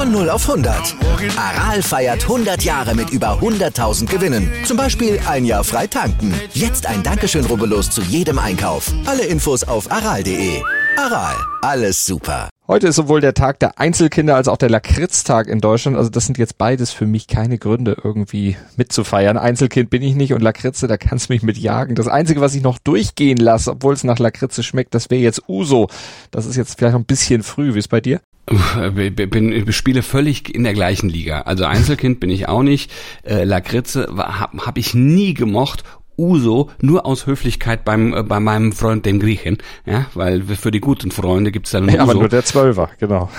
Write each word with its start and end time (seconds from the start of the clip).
Von 0.00 0.12
0 0.12 0.30
auf 0.30 0.48
100. 0.48 0.96
Aral 1.36 1.82
feiert 1.82 2.22
100 2.22 2.62
Jahre 2.62 2.94
mit 2.94 3.10
über 3.10 3.38
100.000 3.38 4.06
Gewinnen. 4.06 4.50
Zum 4.64 4.78
Beispiel 4.78 5.20
ein 5.28 5.44
Jahr 5.44 5.62
frei 5.62 5.86
tanken. 5.88 6.32
Jetzt 6.54 6.86
ein 6.86 7.02
Dankeschön, 7.02 7.44
rubbellos 7.44 7.90
zu 7.90 8.00
jedem 8.00 8.38
Einkauf. 8.38 8.90
Alle 9.04 9.26
Infos 9.26 9.62
auf 9.62 9.92
aral.de. 9.92 10.62
Aral, 10.96 11.36
alles 11.60 12.06
super. 12.06 12.48
Heute 12.66 12.88
ist 12.88 12.96
sowohl 12.96 13.20
der 13.20 13.34
Tag 13.34 13.58
der 13.58 13.78
Einzelkinder 13.78 14.36
als 14.36 14.48
auch 14.48 14.56
der 14.56 14.70
Lakritztag 14.70 15.48
in 15.48 15.60
Deutschland. 15.60 15.98
Also 15.98 16.08
das 16.08 16.24
sind 16.24 16.38
jetzt 16.38 16.56
beides 16.56 16.92
für 16.92 17.04
mich 17.04 17.26
keine 17.26 17.58
Gründe, 17.58 17.98
irgendwie 18.02 18.56
mitzufeiern. 18.78 19.36
Einzelkind 19.36 19.90
bin 19.90 20.00
ich 20.00 20.14
nicht 20.14 20.32
und 20.32 20.40
Lakritze, 20.40 20.88
da 20.88 20.96
kannst 20.96 21.28
du 21.28 21.34
mich 21.34 21.42
mit 21.42 21.58
jagen. 21.58 21.94
Das 21.94 22.08
Einzige, 22.08 22.40
was 22.40 22.54
ich 22.54 22.62
noch 22.62 22.78
durchgehen 22.78 23.36
lasse, 23.36 23.72
obwohl 23.72 23.92
es 23.92 24.02
nach 24.04 24.18
Lakritze 24.18 24.62
schmeckt, 24.62 24.94
das 24.94 25.10
wäre 25.10 25.20
jetzt 25.20 25.42
Uso. 25.46 25.88
Das 26.30 26.46
ist 26.46 26.56
jetzt 26.56 26.78
vielleicht 26.78 26.96
ein 26.96 27.04
bisschen 27.04 27.42
früh. 27.42 27.74
Wie 27.74 27.78
ist 27.78 27.88
bei 27.88 28.00
dir? 28.00 28.22
Bin, 28.50 29.52
ich 29.52 29.76
spiele 29.76 30.02
völlig 30.02 30.52
in 30.54 30.64
der 30.64 30.74
gleichen 30.74 31.08
Liga. 31.08 31.42
Also 31.42 31.64
Einzelkind 31.64 32.20
bin 32.20 32.30
ich 32.30 32.48
auch 32.48 32.62
nicht. 32.62 32.90
Äh, 33.22 33.44
Lakritze 33.44 34.08
habe 34.16 34.66
hab 34.66 34.78
ich 34.78 34.94
nie 34.94 35.34
gemocht. 35.34 35.84
Uso 36.18 36.70
nur 36.82 37.06
aus 37.06 37.26
Höflichkeit 37.26 37.84
beim 37.84 38.12
äh, 38.12 38.22
bei 38.22 38.40
meinem 38.40 38.72
Freund 38.72 39.06
dem 39.06 39.20
Griechen, 39.20 39.56
ja, 39.86 40.04
weil 40.12 40.42
für 40.42 40.70
die 40.70 40.80
guten 40.80 41.10
Freunde 41.10 41.50
gibt's 41.50 41.70
dann 41.70 41.86
nur 41.86 41.94
ja, 41.94 42.02
aber 42.02 42.12
nur 42.12 42.28
der 42.28 42.44
Zwölfer, 42.44 42.90
genau. 42.98 43.30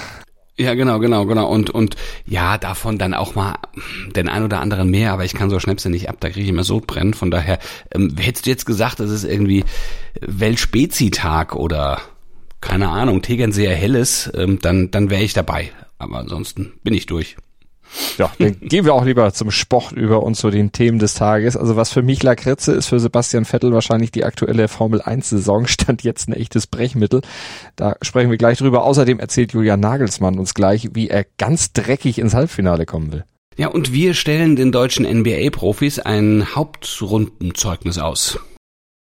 Ja, 0.57 0.73
genau, 0.73 0.99
genau, 0.99 1.25
genau. 1.25 1.47
Und, 1.49 1.69
und 1.69 1.95
ja, 2.25 2.57
davon 2.57 2.97
dann 2.97 3.13
auch 3.13 3.35
mal 3.35 3.55
den 4.15 4.29
ein 4.29 4.43
oder 4.43 4.59
anderen 4.59 4.89
mehr, 4.89 5.13
aber 5.13 5.25
ich 5.25 5.33
kann 5.33 5.49
so 5.49 5.59
Schnäpse 5.59 5.89
nicht 5.89 6.09
ab, 6.09 6.17
da 6.19 6.29
kriege 6.29 6.43
ich 6.43 6.49
immer 6.49 6.63
so 6.63 6.81
brennen. 6.85 7.13
Von 7.13 7.31
daher, 7.31 7.57
ähm, 7.93 8.15
hättest 8.19 8.45
du 8.45 8.49
jetzt 8.49 8.65
gesagt, 8.65 8.99
das 8.99 9.09
ist 9.09 9.23
irgendwie 9.23 9.63
Weltspezi-Tag 10.19 11.55
oder 11.55 12.01
keine 12.61 12.89
Ahnung, 12.89 13.21
Tegernseer 13.21 13.75
Helles, 13.75 14.31
ähm, 14.35 14.59
dann, 14.61 14.91
dann 14.91 15.09
wäre 15.09 15.23
ich 15.23 15.33
dabei. 15.33 15.71
Aber 15.97 16.17
ansonsten 16.17 16.73
bin 16.83 16.93
ich 16.93 17.05
durch. 17.05 17.35
Ja, 18.17 18.31
dann 18.39 18.59
gehen 18.61 18.85
wir 18.85 18.93
auch 18.93 19.05
lieber 19.05 19.33
zum 19.33 19.51
Sport 19.51 19.91
über 19.91 20.23
und 20.23 20.35
zu 20.35 20.49
den 20.49 20.71
Themen 20.71 20.99
des 20.99 21.13
Tages. 21.13 21.57
Also 21.57 21.75
was 21.75 21.91
für 21.91 22.01
mich 22.01 22.23
Lakritze 22.23 22.71
ist, 22.71 22.87
für 22.87 22.99
Sebastian 22.99 23.45
Vettel 23.45 23.73
wahrscheinlich 23.73 24.11
die 24.11 24.23
aktuelle 24.23 24.67
Formel 24.67 25.01
1 25.01 25.29
Saison, 25.29 25.67
stand 25.67 26.03
jetzt 26.03 26.29
ein 26.29 26.33
echtes 26.33 26.67
Brechmittel. 26.67 27.21
Da 27.75 27.95
sprechen 28.01 28.31
wir 28.31 28.37
gleich 28.37 28.59
drüber. 28.59 28.83
Außerdem 28.83 29.19
erzählt 29.19 29.53
Julian 29.53 29.79
Nagelsmann 29.79 30.39
uns 30.39 30.53
gleich, 30.53 30.89
wie 30.93 31.09
er 31.09 31.25
ganz 31.37 31.73
dreckig 31.73 32.19
ins 32.19 32.33
Halbfinale 32.33 32.85
kommen 32.85 33.11
will. 33.11 33.25
Ja, 33.57 33.67
und 33.67 33.91
wir 33.91 34.13
stellen 34.13 34.55
den 34.55 34.71
deutschen 34.71 35.05
NBA-Profis 35.05 35.99
ein 35.99 36.55
Hauptrundenzeugnis 36.55 37.97
aus. 37.97 38.39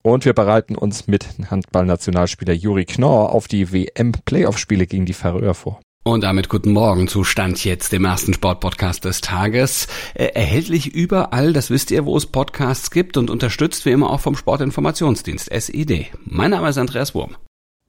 Und 0.04 0.26
wir 0.26 0.34
bereiten 0.34 0.76
uns 0.76 1.08
mit 1.08 1.28
Handballnationalspieler 1.50 2.54
Juri 2.54 2.86
Knorr 2.86 3.34
auf 3.34 3.48
die 3.48 3.72
WM-Playoff-Spiele 3.72 4.88
gegen 4.88 5.06
die 5.06 5.14
Färöer 5.14 5.54
vor. 5.54 5.80
Und 6.04 6.24
damit 6.24 6.50
guten 6.50 6.72
Morgen 6.72 7.08
zu 7.08 7.24
Stand 7.24 7.64
jetzt, 7.64 7.92
dem 7.92 8.06
ersten 8.06 8.34
Sportpodcast 8.34 9.06
des 9.06 9.22
Tages. 9.22 9.88
Äh, 10.16 10.30
erhältlich 10.34 10.88
überall, 10.88 11.54
das 11.54 11.70
wisst 11.70 11.92
ihr, 11.92 12.06
wo 12.06 12.18
es 12.18 12.26
Podcasts 12.26 12.90
gibt 12.90 13.18
und 13.18 13.30
unterstützt 13.30 13.86
wie 13.86 13.92
immer 13.92 14.10
auch 14.10 14.20
vom 14.20 14.36
Sportinformationsdienst 14.36 15.52
SID. 15.54 16.08
Mein 16.26 16.50
Name 16.52 16.70
ist 16.70 16.80
Andreas 16.80 17.14
Wurm. 17.14 17.36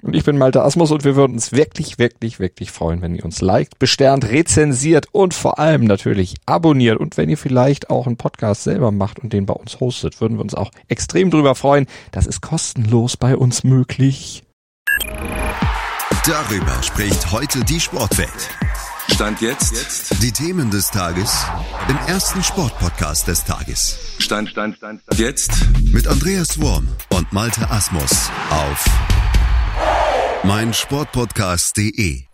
Und 0.03 0.17
ich 0.17 0.25
bin 0.25 0.37
Malte 0.37 0.63
Asmus 0.63 0.91
und 0.91 1.05
wir 1.05 1.15
würden 1.15 1.35
uns 1.35 1.53
wirklich, 1.53 1.99
wirklich, 1.99 2.41
wirklich 2.41 2.73
freuen, 2.73 3.03
wenn 3.03 3.15
ihr 3.15 3.25
uns 3.25 3.41
liked, 3.41 3.79
besternt, 3.79 4.25
rezensiert 4.25 5.07
und 5.13 5.33
vor 5.33 5.61
allem 5.61 5.85
natürlich 5.85 6.35
abonniert. 6.45 6.99
Und 6.99 7.17
wenn 7.17 7.31
ihr 7.31 7.39
vielleicht 7.39 7.89
auch 7.89 8.09
einen 8.09 8.17
Podcast 8.17 8.65
selber 8.65 8.91
macht 8.91 9.21
und 9.21 9.33
den 9.33 9.47
bei 9.47 9.55
uns 9.55 9.79
hostet, 9.79 10.21
würden 10.21 10.39
wir 10.39 10.43
uns 10.43 10.55
auch 10.55 10.73
extrem 10.89 11.31
drüber 11.31 11.55
freuen. 11.55 11.87
Das 12.11 12.27
ist 12.27 12.41
kostenlos 12.41 13.17
bei 13.17 13.37
uns 13.37 13.63
möglich. 13.63 14.43
Darüber 16.27 16.83
spricht 16.83 17.31
heute 17.31 17.65
die 17.65 17.79
Sportwelt. 17.79 18.51
Stand 19.09 19.41
jetzt. 19.41 19.73
jetzt. 19.73 20.23
Die 20.23 20.33
Themen 20.33 20.71
des 20.71 20.91
Tages 20.91 21.45
im 21.89 21.97
ersten 22.09 22.43
Sportpodcast 22.43 23.29
des 23.29 23.45
Tages. 23.45 23.99
Stand, 24.19 24.49
Stand, 24.49 24.77
Stand, 24.77 25.03
Stand. 25.03 25.21
Jetzt 25.21 25.53
mit 25.93 26.07
Andreas 26.09 26.61
Wurm 26.61 26.89
und 27.11 27.33
Malte 27.33 27.71
Asmus 27.71 28.31
auf 28.51 28.85
mein 30.45 30.75
Sportpodcast.de 30.75 32.25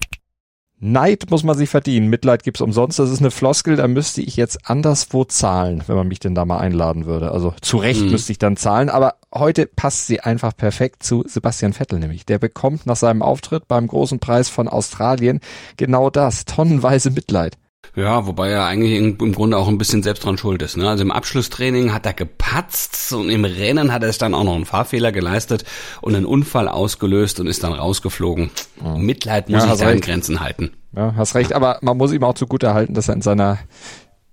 Neid 0.81 1.29
muss 1.31 1.43
man 1.43 1.59
sich 1.59 1.69
verdienen, 1.69 2.09
Mitleid 2.09 2.45
gibt's 2.45 2.61
umsonst. 2.61 3.01
Das 3.01 3.11
ist 3.11 3.19
eine 3.19 3.33
Floskel, 3.33 3.75
da 3.77 3.89
müsste 3.89 4.23
ich 4.23 4.37
jetzt 4.37 4.71
anderswo 4.71 5.25
zahlen, 5.25 5.83
wenn 5.87 5.97
man 5.97 6.07
mich 6.07 6.21
denn 6.21 6.37
da 6.37 6.45
mal 6.45 6.59
einladen 6.59 7.05
würde. 7.05 7.33
Also 7.33 7.53
zu 7.61 7.79
Recht 7.79 8.03
mhm. 8.03 8.13
müsste 8.13 8.31
ich 8.31 8.39
dann 8.39 8.57
zahlen, 8.57 8.89
aber 8.89 9.17
heute 9.35 9.67
passt 9.67 10.07
sie 10.07 10.21
einfach 10.21 10.57
perfekt 10.57 11.03
zu 11.03 11.25
Sebastian 11.27 11.73
Vettel 11.73 11.99
nämlich. 11.99 12.25
Der 12.27 12.39
bekommt 12.39 12.87
nach 12.87 12.97
seinem 12.97 13.23
Auftritt 13.23 13.67
beim 13.67 13.89
großen 13.89 14.21
Preis 14.21 14.49
von 14.49 14.69
Australien 14.69 15.41
genau 15.77 16.09
das, 16.09 16.45
tonnenweise 16.45 17.11
Mitleid. 17.11 17.59
Ja, 17.97 18.27
wobei 18.27 18.51
er 18.51 18.67
eigentlich 18.67 18.97
im 18.97 19.33
Grunde 19.33 19.57
auch 19.57 19.69
ein 19.69 19.79
bisschen 19.79 20.03
selbst 20.03 20.25
dran 20.25 20.39
schuld 20.39 20.63
ist. 20.63 20.77
Ne? 20.77 20.89
Also 20.89 21.03
im 21.03 21.11
Abschlusstraining 21.11 21.93
hat 21.93 22.07
er 22.07 22.13
gepatzt 22.13 23.13
und 23.13 23.31
im 23.31 23.45
Rennen 23.45 23.93
hat 23.93 24.03
er 24.03 24.09
es 24.09 24.19
dann 24.19 24.35
auch 24.35 24.45
noch 24.45 24.55
einen 24.55 24.67
Fahrfehler 24.67 25.13
geleistet 25.13 25.65
und 26.01 26.15
einen 26.15 26.27
Unfall 26.27 26.69
ausgelöst 26.69 27.41
und 27.41 27.47
ist 27.47 27.65
dann 27.65 27.73
rausgeflogen. 27.73 28.51
Mhm. 28.83 29.01
Mitleid 29.05 29.49
muss 29.49 29.65
ja, 29.65 29.75
ich 29.75 29.85
an 29.85 30.01
Grenzen 30.01 30.41
halten. 30.41 30.73
Ja, 30.95 31.15
hast 31.17 31.35
recht, 31.35 31.53
aber 31.53 31.79
man 31.83 31.97
muss 31.97 32.13
ihm 32.13 32.25
auch 32.25 32.35
zugute 32.35 32.75
halten, 32.75 32.95
dass 32.95 33.09
er 33.09 33.15
in 33.15 33.23
seiner 33.23 33.59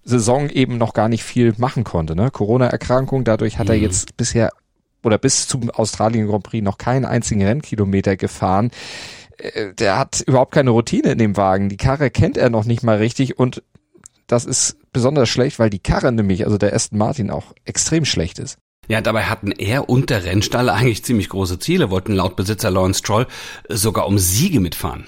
Saison 0.04 0.50
eben 0.50 0.78
noch 0.78 0.94
gar 0.94 1.10
nicht 1.10 1.24
viel 1.24 1.54
machen 1.58 1.84
konnte. 1.84 2.16
Ne? 2.16 2.30
Corona-Erkrankung, 2.32 3.24
dadurch 3.24 3.58
hat 3.58 3.68
mhm. 3.68 3.74
er 3.74 3.80
jetzt 3.80 4.18
bisher 4.18 4.52
oder 5.06 5.18
bis 5.18 5.48
zum 5.48 5.70
Australien 5.70 6.28
Grand 6.28 6.44
Prix 6.44 6.64
noch 6.64 6.78
keinen 6.78 7.06
einzigen 7.06 7.44
Rennkilometer 7.44 8.18
gefahren. 8.18 8.72
Äh, 9.38 9.74
der 9.74 9.98
hat 9.98 10.22
überhaupt 10.22 10.54
keine 10.54 10.72
Routine 10.72 11.12
in 11.12 11.18
dem 11.18 11.38
Wagen. 11.38 11.70
Die 11.70 11.78
Karre 11.78 12.10
kennt 12.10 12.38
er 12.38 12.50
noch 12.50 12.66
nicht 12.66 12.84
mal 12.84 12.98
richtig 12.98 13.40
und 13.40 13.64
das 14.28 14.46
ist 14.46 14.78
besonders 14.92 15.30
schlecht, 15.30 15.60
weil 15.60 15.70
die 15.70 15.80
Karre 15.80 16.12
nämlich, 16.12 16.46
also 16.46 16.58
der 16.58 16.74
Aston 16.74 16.98
Martin 16.98 17.30
auch 17.30 17.54
extrem 17.64 18.06
schlecht 18.06 18.40
ist. 18.40 18.58
Ja, 18.88 19.02
dabei 19.02 19.24
hatten 19.24 19.52
er 19.52 19.90
und 19.90 20.10
der 20.10 20.24
Rennstall 20.24 20.70
eigentlich 20.70 21.04
ziemlich 21.04 21.30
große 21.30 21.60
Ziele, 21.60 21.90
wollten 21.90 22.14
laut 22.14 22.36
Besitzer 22.36 22.70
Lawrence 22.70 23.00
Stroll 23.00 23.28
sogar 23.68 24.08
um 24.08 24.20
Siege 24.20 24.60
mitfahren. 24.60 25.06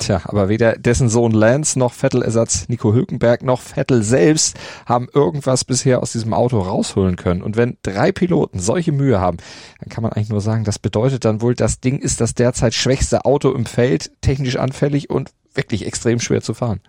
Tja, 0.00 0.22
aber 0.24 0.48
weder 0.48 0.76
dessen 0.76 1.08
Sohn 1.08 1.32
Lance 1.32 1.78
noch 1.78 1.92
Vettel-Ersatz 1.92 2.68
Nico 2.68 2.92
Hülkenberg 2.92 3.42
noch 3.42 3.60
Vettel 3.60 4.02
selbst 4.02 4.56
haben 4.86 5.08
irgendwas 5.12 5.64
bisher 5.64 6.02
aus 6.02 6.12
diesem 6.12 6.34
Auto 6.34 6.60
rausholen 6.60 7.16
können. 7.16 7.42
Und 7.42 7.56
wenn 7.56 7.78
drei 7.82 8.12
Piloten 8.12 8.60
solche 8.60 8.92
Mühe 8.92 9.20
haben, 9.20 9.38
dann 9.80 9.88
kann 9.88 10.02
man 10.02 10.12
eigentlich 10.12 10.28
nur 10.28 10.40
sagen, 10.40 10.64
das 10.64 10.78
bedeutet 10.78 11.24
dann 11.24 11.40
wohl, 11.40 11.54
das 11.54 11.80
Ding 11.80 11.98
ist 11.98 12.20
das 12.20 12.34
derzeit 12.34 12.74
schwächste 12.74 13.24
Auto 13.24 13.52
im 13.52 13.66
Feld, 13.66 14.10
technisch 14.20 14.56
anfällig 14.56 15.10
und 15.10 15.30
wirklich 15.54 15.86
extrem 15.86 16.20
schwer 16.20 16.42
zu 16.42 16.54
fahren. 16.54 16.80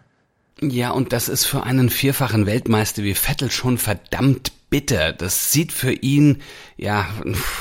Ja, 0.61 0.91
und 0.91 1.13
das 1.13 1.29
ist 1.29 1.45
für 1.45 1.63
einen 1.63 1.89
vierfachen 1.89 2.45
Weltmeister 2.45 3.03
wie 3.03 3.15
Vettel 3.15 3.49
schon 3.49 3.77
verdammt 3.77 4.51
bitter. 4.69 5.13
Das 5.13 5.51
sieht 5.51 5.71
für 5.71 5.91
ihn 5.91 6.41
ja 6.77 7.07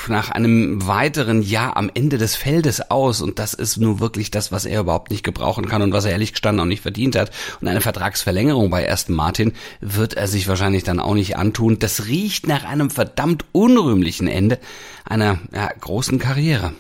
nach 0.06 0.30
einem 0.30 0.86
weiteren 0.86 1.42
Jahr 1.42 1.76
am 1.76 1.91
Ende 1.92 2.19
des 2.19 2.36
Feldes 2.36 2.91
aus 2.91 3.20
und 3.20 3.38
das 3.38 3.54
ist 3.54 3.76
nur 3.78 4.00
wirklich 4.00 4.30
das, 4.30 4.52
was 4.52 4.64
er 4.64 4.80
überhaupt 4.80 5.10
nicht 5.10 5.24
gebrauchen 5.24 5.66
kann 5.68 5.82
und 5.82 5.92
was 5.92 6.04
er 6.04 6.12
ehrlich 6.12 6.32
gestanden 6.32 6.60
auch 6.60 6.68
nicht 6.68 6.82
verdient 6.82 7.16
hat. 7.16 7.30
Und 7.60 7.68
eine 7.68 7.80
Vertragsverlängerung 7.80 8.70
bei 8.70 8.91
Aston 8.91 9.16
Martin 9.16 9.53
wird 9.80 10.15
er 10.15 10.28
sich 10.28 10.48
wahrscheinlich 10.48 10.84
dann 10.84 11.00
auch 11.00 11.15
nicht 11.15 11.36
antun. 11.36 11.78
Das 11.78 12.06
riecht 12.06 12.47
nach 12.47 12.65
einem 12.65 12.91
verdammt 12.91 13.44
unrühmlichen 13.53 14.28
Ende 14.28 14.59
einer 15.04 15.38
ja, 15.53 15.68
großen 15.80 16.18
Karriere. 16.18 16.72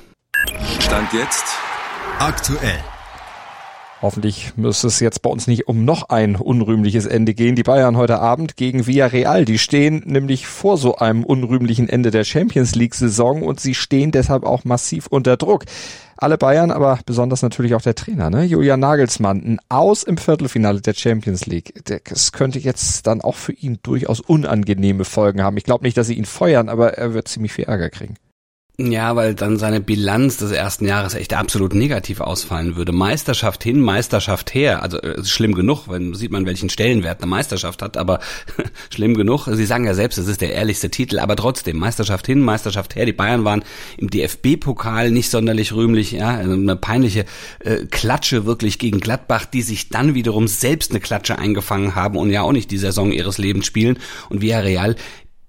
Stand 0.80 1.12
jetzt 1.12 1.44
aktuell. 2.18 2.78
Hoffentlich 4.00 4.52
müsste 4.54 4.86
es 4.86 5.00
jetzt 5.00 5.22
bei 5.22 5.30
uns 5.30 5.48
nicht 5.48 5.66
um 5.66 5.84
noch 5.84 6.08
ein 6.08 6.36
unrühmliches 6.36 7.04
Ende 7.04 7.34
gehen. 7.34 7.56
Die 7.56 7.64
Bayern 7.64 7.96
heute 7.96 8.20
Abend 8.20 8.56
gegen 8.56 8.86
Villarreal, 8.86 9.44
die 9.44 9.58
stehen 9.58 10.04
nämlich 10.06 10.46
vor 10.46 10.76
so 10.76 10.96
einem 10.96 11.24
unrühmlichen 11.24 11.88
Ende 11.88 12.12
der 12.12 12.22
Champions 12.22 12.76
League 12.76 12.94
Saison 12.94 13.42
und 13.42 13.58
sie 13.58 13.74
stehen 13.74 14.12
deshalb 14.12 14.44
auch 14.44 14.64
massiv 14.64 15.08
unter 15.08 15.36
Druck. 15.36 15.64
Alle 16.16 16.38
Bayern, 16.38 16.70
aber 16.70 17.00
besonders 17.06 17.42
natürlich 17.42 17.74
auch 17.74 17.82
der 17.82 17.96
Trainer, 17.96 18.30
ne? 18.30 18.44
Julian 18.44 18.78
Nagelsmann, 18.78 19.38
ein 19.38 19.60
Aus 19.68 20.04
im 20.04 20.16
Viertelfinale 20.16 20.80
der 20.80 20.94
Champions 20.94 21.46
League. 21.46 21.74
Das 22.04 22.30
könnte 22.30 22.60
jetzt 22.60 23.04
dann 23.08 23.20
auch 23.20 23.36
für 23.36 23.52
ihn 23.52 23.80
durchaus 23.82 24.20
unangenehme 24.20 25.04
Folgen 25.04 25.42
haben. 25.42 25.56
Ich 25.56 25.64
glaube 25.64 25.84
nicht, 25.84 25.96
dass 25.96 26.06
sie 26.06 26.14
ihn 26.14 26.24
feuern, 26.24 26.68
aber 26.68 26.94
er 26.94 27.14
wird 27.14 27.26
ziemlich 27.26 27.52
viel 27.52 27.64
Ärger 27.64 27.90
kriegen. 27.90 28.14
Ja, 28.80 29.16
weil 29.16 29.34
dann 29.34 29.56
seine 29.56 29.80
Bilanz 29.80 30.36
des 30.36 30.52
ersten 30.52 30.84
Jahres 30.84 31.14
echt 31.14 31.34
absolut 31.34 31.74
negativ 31.74 32.20
ausfallen 32.20 32.76
würde. 32.76 32.92
Meisterschaft 32.92 33.64
hin, 33.64 33.80
Meisterschaft 33.80 34.54
her. 34.54 34.84
Also 34.84 35.00
äh, 35.00 35.24
schlimm 35.24 35.56
genug, 35.56 35.88
wenn 35.88 36.14
sieht 36.14 36.30
man, 36.30 36.46
welchen 36.46 36.70
Stellenwert 36.70 37.20
eine 37.20 37.28
Meisterschaft 37.28 37.82
hat, 37.82 37.96
aber 37.96 38.20
schlimm 38.94 39.14
genug. 39.14 39.48
Sie 39.50 39.66
sagen 39.66 39.84
ja 39.84 39.94
selbst, 39.94 40.16
es 40.16 40.28
ist 40.28 40.42
der 40.42 40.52
ehrlichste 40.52 40.90
Titel, 40.90 41.18
aber 41.18 41.34
trotzdem, 41.34 41.76
Meisterschaft 41.76 42.26
hin, 42.26 42.40
Meisterschaft 42.40 42.94
her. 42.94 43.04
Die 43.04 43.12
Bayern 43.12 43.42
waren 43.42 43.64
im 43.96 44.10
DFB-Pokal 44.10 45.10
nicht 45.10 45.28
sonderlich 45.28 45.72
rühmlich, 45.72 46.12
ja, 46.12 46.36
also 46.36 46.52
eine 46.52 46.76
peinliche 46.76 47.24
äh, 47.58 47.78
Klatsche 47.86 48.46
wirklich 48.46 48.78
gegen 48.78 49.00
Gladbach, 49.00 49.44
die 49.46 49.62
sich 49.62 49.88
dann 49.88 50.14
wiederum 50.14 50.46
selbst 50.46 50.92
eine 50.92 51.00
Klatsche 51.00 51.36
eingefangen 51.36 51.96
haben 51.96 52.16
und 52.16 52.30
ja 52.30 52.42
auch 52.42 52.52
nicht 52.52 52.70
die 52.70 52.78
Saison 52.78 53.10
ihres 53.10 53.38
Lebens 53.38 53.66
spielen. 53.66 53.98
Und 54.28 54.40
Villarreal 54.40 54.94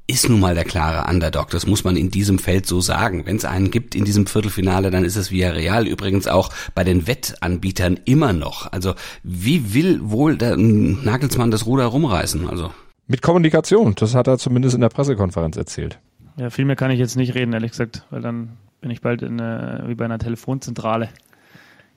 ist 0.09 0.27
nun 0.27 0.39
mal 0.39 0.55
der 0.55 0.65
klare 0.65 1.09
Underdog. 1.09 1.49
Das 1.51 1.67
muss 1.67 1.83
man 1.83 1.95
in 1.95 2.09
diesem 2.09 2.39
Feld 2.39 2.65
so 2.65 2.81
sagen. 2.81 3.25
Wenn 3.25 3.35
es 3.35 3.45
einen 3.45 3.69
gibt 3.69 3.93
in 3.95 4.05
diesem 4.05 4.25
Viertelfinale, 4.25 4.89
dann 4.89 5.05
ist 5.05 5.15
es 5.15 5.31
Villarreal. 5.31 5.87
Übrigens 5.87 6.27
auch 6.27 6.49
bei 6.73 6.83
den 6.83 7.07
Wettanbietern 7.07 7.99
immer 8.05 8.33
noch. 8.33 8.71
Also 8.71 8.95
wie 9.23 9.73
will 9.73 9.99
wohl 10.03 10.37
der 10.37 10.57
Nagelsmann 10.57 11.51
das 11.51 11.65
Ruder 11.65 11.85
rumreißen? 11.85 12.49
Also 12.49 12.71
mit 13.07 13.21
Kommunikation. 13.21 13.95
Das 13.95 14.15
hat 14.15 14.27
er 14.27 14.37
zumindest 14.37 14.75
in 14.75 14.81
der 14.81 14.89
Pressekonferenz 14.89 15.57
erzählt. 15.57 15.99
Ja, 16.37 16.49
viel 16.49 16.65
mehr 16.65 16.75
kann 16.75 16.91
ich 16.91 16.99
jetzt 16.99 17.15
nicht 17.15 17.35
reden, 17.35 17.53
ehrlich 17.53 17.71
gesagt, 17.71 18.05
weil 18.09 18.21
dann 18.21 18.57
bin 18.81 18.91
ich 18.91 19.01
bald 19.01 19.21
in, 19.21 19.39
äh, 19.39 19.83
wie 19.87 19.95
bei 19.95 20.05
einer 20.05 20.19
Telefonzentrale. 20.19 21.09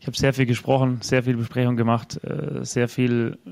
Ich 0.01 0.07
habe 0.07 0.17
sehr 0.17 0.33
viel 0.35 0.47
gesprochen, 0.47 0.99
sehr 1.01 1.23
viel 1.23 1.37
Besprechung 1.37 1.77
gemacht, 1.77 2.19
äh, 2.25 2.65
sehr 2.65 2.89
viel 2.89 3.39
äh, 3.47 3.51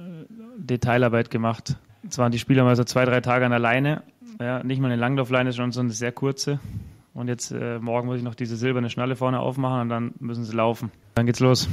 Detailarbeit 0.59 1.31
gemacht. 1.31 1.77
Jetzt 2.03 2.19
waren 2.19 2.33
die 2.33 2.39
Spieler 2.39 2.65
mal 2.65 2.77
so 2.77 2.85
zwei, 2.85 3.05
drei 3.05 3.21
Tage 3.21 3.47
an 3.47 3.53
alleine 3.53 4.03
ja, 4.41 4.63
nicht 4.63 4.81
mal 4.81 4.89
eine 4.91 5.01
Langlaufleine, 5.01 5.53
sondern 5.53 5.73
so 5.73 5.81
eine 5.81 5.91
sehr 5.91 6.13
kurze. 6.13 6.61
Und 7.13 7.29
jetzt 7.29 7.51
äh, 7.51 7.79
morgen 7.79 8.07
muss 8.07 8.19
ich 8.19 8.23
noch 8.23 8.35
diese 8.35 8.57
silberne 8.57 8.89
Schnalle 8.89 9.17
vorne 9.17 9.41
aufmachen 9.41 9.83
und 9.83 9.89
dann 9.89 10.13
müssen 10.19 10.45
sie 10.45 10.55
laufen. 10.55 10.91
Dann 11.15 11.27
geht's 11.27 11.41
los. 11.41 11.69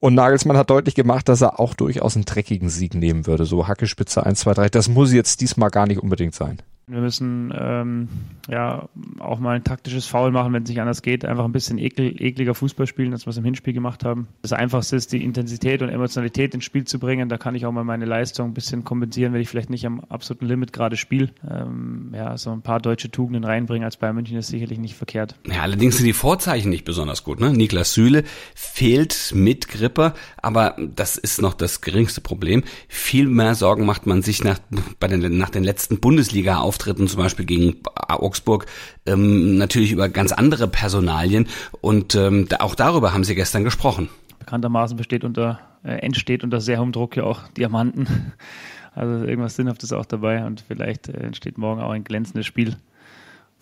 Und 0.00 0.14
Nagelsmann 0.14 0.56
hat 0.56 0.68
deutlich 0.68 0.94
gemacht, 0.94 1.28
dass 1.28 1.40
er 1.40 1.60
auch 1.60 1.72
durchaus 1.72 2.16
einen 2.16 2.26
dreckigen 2.26 2.68
Sieg 2.68 2.94
nehmen 2.94 3.26
würde. 3.26 3.46
So 3.46 3.66
Hackespitze 3.66 4.26
1, 4.26 4.40
2, 4.40 4.54
3. 4.54 4.68
Das 4.68 4.88
muss 4.88 5.12
jetzt 5.12 5.40
diesmal 5.40 5.70
gar 5.70 5.86
nicht 5.86 6.02
unbedingt 6.02 6.34
sein. 6.34 6.58
Wir 6.86 7.00
müssen 7.00 7.52
ähm, 7.58 8.08
ja 8.48 8.88
auch 9.18 9.38
mal 9.38 9.56
ein 9.56 9.64
taktisches 9.64 10.06
Foul 10.06 10.30
machen, 10.32 10.52
wenn 10.52 10.64
es 10.64 10.68
nicht 10.68 10.80
anders 10.80 11.00
geht. 11.00 11.24
Einfach 11.24 11.46
ein 11.46 11.52
bisschen 11.52 11.78
ekel, 11.78 12.20
ekliger 12.20 12.54
Fußball 12.54 12.86
spielen, 12.86 13.12
als 13.14 13.24
wir 13.26 13.30
es 13.30 13.38
im 13.38 13.44
Hinspiel 13.44 13.72
gemacht 13.72 14.04
haben. 14.04 14.28
Das 14.42 14.52
Einfachste 14.52 14.96
ist, 14.96 15.12
die 15.12 15.24
Intensität 15.24 15.80
und 15.80 15.88
Emotionalität 15.88 16.54
ins 16.54 16.64
Spiel 16.64 16.84
zu 16.84 16.98
bringen. 16.98 17.30
Da 17.30 17.38
kann 17.38 17.54
ich 17.54 17.64
auch 17.64 17.72
mal 17.72 17.84
meine 17.84 18.04
Leistung 18.04 18.50
ein 18.50 18.54
bisschen 18.54 18.84
kompensieren, 18.84 19.32
wenn 19.32 19.40
ich 19.40 19.48
vielleicht 19.48 19.70
nicht 19.70 19.86
am 19.86 20.00
absoluten 20.00 20.44
Limit 20.44 20.74
gerade 20.74 20.98
spiele. 20.98 21.30
Ähm, 21.48 22.12
ja, 22.14 22.36
so 22.36 22.50
ein 22.50 22.60
paar 22.60 22.80
deutsche 22.80 23.10
Tugenden 23.10 23.44
reinbringen 23.44 23.84
als 23.84 23.96
Bayern 23.96 24.16
München 24.16 24.36
ist 24.36 24.48
sicherlich 24.48 24.78
nicht 24.78 24.94
verkehrt. 24.94 25.36
Ja, 25.46 25.62
allerdings 25.62 25.96
sind 25.96 26.06
die 26.06 26.12
Vorzeichen 26.12 26.68
nicht 26.68 26.84
besonders 26.84 27.24
gut. 27.24 27.40
Ne? 27.40 27.54
Niklas 27.54 27.94
Süle 27.94 28.24
fehlt 28.54 29.32
mit 29.34 29.68
Grippe, 29.68 30.12
aber 30.36 30.76
das 30.94 31.16
ist 31.16 31.40
noch 31.40 31.54
das 31.54 31.80
geringste 31.80 32.20
Problem. 32.20 32.62
Viel 32.88 33.26
mehr 33.26 33.54
Sorgen 33.54 33.86
macht 33.86 34.06
man 34.06 34.20
sich 34.20 34.44
nach, 34.44 34.58
bei 35.00 35.08
den, 35.08 35.38
nach 35.38 35.50
den 35.50 35.64
letzten 35.64 35.98
Bundesliga 35.98 36.58
auf 36.58 36.73
Auftritten, 36.74 37.06
zum 37.06 37.20
Beispiel 37.20 37.44
gegen 37.44 37.76
Augsburg, 37.94 38.66
ähm, 39.06 39.56
natürlich 39.58 39.92
über 39.92 40.08
ganz 40.08 40.32
andere 40.32 40.66
Personalien. 40.66 41.46
Und 41.80 42.16
ähm, 42.16 42.48
auch 42.58 42.74
darüber 42.74 43.14
haben 43.14 43.22
Sie 43.22 43.36
gestern 43.36 43.62
gesprochen. 43.62 44.08
Bekanntermaßen 44.40 44.96
besteht 44.96 45.22
unter, 45.22 45.60
äh, 45.84 45.98
entsteht 45.98 46.42
unter 46.42 46.60
sehr 46.60 46.80
hohem 46.80 46.90
Druck 46.90 47.16
ja 47.16 47.22
auch 47.24 47.48
Diamanten. 47.48 48.32
Also 48.96 49.24
irgendwas 49.24 49.56
Sinnhaftes 49.56 49.92
auch 49.92 50.06
dabei 50.06 50.46
und 50.46 50.60
vielleicht 50.68 51.08
äh, 51.08 51.14
entsteht 51.14 51.58
morgen 51.58 51.82
auch 51.82 51.90
ein 51.90 52.04
glänzendes 52.04 52.46
Spiel 52.46 52.76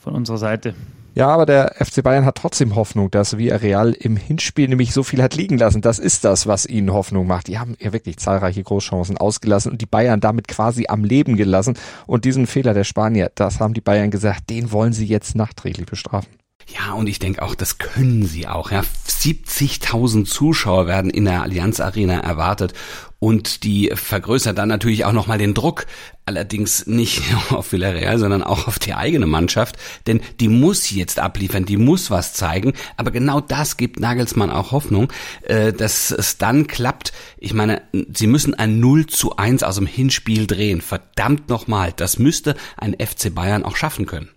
von 0.02 0.14
unserer 0.14 0.38
Seite. 0.38 0.74
Ja, 1.14 1.28
aber 1.28 1.44
der 1.44 1.74
FC 1.78 2.02
Bayern 2.02 2.24
hat 2.24 2.36
trotzdem 2.36 2.74
Hoffnung, 2.74 3.10
dass 3.10 3.36
Villarreal 3.36 3.92
im 3.92 4.16
Hinspiel 4.16 4.66
nämlich 4.66 4.94
so 4.94 5.02
viel 5.02 5.22
hat 5.22 5.34
liegen 5.34 5.58
lassen. 5.58 5.82
Das 5.82 5.98
ist 5.98 6.24
das, 6.24 6.46
was 6.46 6.64
ihnen 6.64 6.92
Hoffnung 6.92 7.26
macht. 7.26 7.48
Die 7.48 7.58
haben 7.58 7.76
ja 7.78 7.92
wirklich 7.92 8.16
zahlreiche 8.16 8.62
Großchancen 8.62 9.18
ausgelassen 9.18 9.72
und 9.72 9.82
die 9.82 9.86
Bayern 9.86 10.20
damit 10.20 10.48
quasi 10.48 10.86
am 10.88 11.04
Leben 11.04 11.36
gelassen. 11.36 11.76
Und 12.06 12.24
diesen 12.24 12.46
Fehler 12.46 12.72
der 12.72 12.84
Spanier, 12.84 13.30
das 13.34 13.60
haben 13.60 13.74
die 13.74 13.82
Bayern 13.82 14.10
gesagt, 14.10 14.48
den 14.48 14.72
wollen 14.72 14.94
sie 14.94 15.06
jetzt 15.06 15.36
nachträglich 15.36 15.84
bestrafen. 15.84 16.30
Ja, 16.66 16.92
und 16.92 17.06
ich 17.06 17.18
denke 17.18 17.42
auch, 17.42 17.54
das 17.54 17.78
können 17.78 18.26
sie 18.26 18.46
auch. 18.46 18.70
Ja. 18.70 18.82
70.000 19.08 20.24
Zuschauer 20.24 20.86
werden 20.86 21.10
in 21.10 21.24
der 21.24 21.42
Allianz 21.42 21.80
Arena 21.80 22.20
erwartet 22.20 22.74
und 23.22 23.62
die 23.62 23.92
vergrößert 23.94 24.58
dann 24.58 24.68
natürlich 24.68 25.04
auch 25.04 25.12
nochmal 25.12 25.38
den 25.38 25.54
Druck. 25.54 25.86
Allerdings 26.26 26.88
nicht 26.88 27.22
auf 27.50 27.70
Villarreal, 27.70 28.18
sondern 28.18 28.42
auch 28.42 28.66
auf 28.66 28.80
die 28.80 28.94
eigene 28.94 29.26
Mannschaft, 29.26 29.76
denn 30.08 30.20
die 30.40 30.48
muss 30.48 30.90
jetzt 30.90 31.20
abliefern, 31.20 31.64
die 31.64 31.76
muss 31.76 32.10
was 32.10 32.34
zeigen. 32.34 32.72
Aber 32.96 33.12
genau 33.12 33.40
das 33.40 33.76
gibt 33.76 34.00
Nagelsmann 34.00 34.50
auch 34.50 34.72
Hoffnung, 34.72 35.12
äh, 35.42 35.72
dass 35.72 36.10
es 36.10 36.38
dann 36.38 36.66
klappt. 36.66 37.12
Ich 37.38 37.54
meine, 37.54 37.82
sie 38.12 38.26
müssen 38.26 38.54
ein 38.54 38.80
0 38.80 39.06
zu 39.06 39.36
1 39.36 39.62
aus 39.62 39.76
dem 39.76 39.86
Hinspiel 39.86 40.48
drehen. 40.48 40.80
Verdammt 40.80 41.48
nochmal, 41.48 41.92
das 41.94 42.18
müsste 42.18 42.56
ein 42.76 42.94
FC 42.94 43.32
Bayern 43.32 43.64
auch 43.64 43.76
schaffen 43.76 44.06
können. 44.06 44.30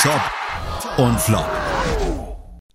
Top 0.00 0.20
und 0.96 1.20
Flop. 1.20 1.46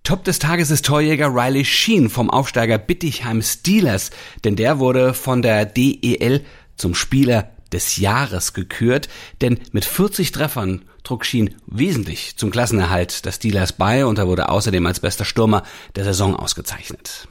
Top 0.03 0.23
des 0.23 0.39
Tages 0.39 0.69
ist 0.69 0.85
Torjäger 0.85 1.33
Riley 1.33 1.65
Sheen 1.65 2.09
vom 2.09 2.29
Aufsteiger 2.29 2.77
Bittigheim 2.77 3.41
Steelers, 3.41 4.11
denn 4.43 4.55
der 4.55 4.79
wurde 4.79 5.13
von 5.13 5.41
der 5.41 5.65
DEL 5.65 6.43
zum 6.75 6.93
Spieler 6.93 7.49
des 7.71 7.97
Jahres 7.97 8.53
gekürt, 8.53 9.09
denn 9.41 9.59
mit 9.71 9.85
40 9.85 10.31
Treffern 10.31 10.83
trug 11.03 11.25
Sheen 11.25 11.55
wesentlich 11.65 12.37
zum 12.37 12.51
Klassenerhalt 12.51 13.25
der 13.25 13.31
Steelers 13.31 13.73
bei 13.73 14.05
und 14.05 14.19
er 14.19 14.27
wurde 14.27 14.49
außerdem 14.49 14.85
als 14.85 14.99
bester 14.99 15.25
Stürmer 15.25 15.63
der 15.95 16.03
Saison 16.03 16.35
ausgezeichnet. 16.35 17.27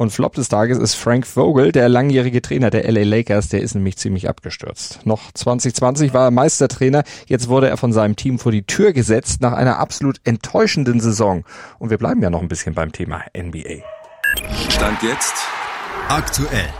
Und 0.00 0.12
Flop 0.12 0.32
des 0.32 0.48
Tages 0.48 0.78
ist 0.78 0.94
Frank 0.94 1.26
Vogel, 1.26 1.72
der 1.72 1.90
langjährige 1.90 2.40
Trainer 2.40 2.70
der 2.70 2.90
LA 2.90 3.02
Lakers. 3.02 3.50
Der 3.50 3.60
ist 3.60 3.74
nämlich 3.74 3.98
ziemlich 3.98 4.30
abgestürzt. 4.30 5.00
Noch 5.04 5.30
2020 5.34 6.14
war 6.14 6.24
er 6.24 6.30
Meistertrainer. 6.30 7.04
Jetzt 7.26 7.48
wurde 7.48 7.68
er 7.68 7.76
von 7.76 7.92
seinem 7.92 8.16
Team 8.16 8.38
vor 8.38 8.50
die 8.50 8.62
Tür 8.62 8.94
gesetzt 8.94 9.42
nach 9.42 9.52
einer 9.52 9.78
absolut 9.78 10.16
enttäuschenden 10.24 11.00
Saison. 11.00 11.44
Und 11.78 11.90
wir 11.90 11.98
bleiben 11.98 12.22
ja 12.22 12.30
noch 12.30 12.40
ein 12.40 12.48
bisschen 12.48 12.74
beim 12.74 12.92
Thema 12.92 13.24
NBA. 13.36 13.84
Stand 14.70 15.02
jetzt 15.02 15.34
aktuell. 16.08 16.70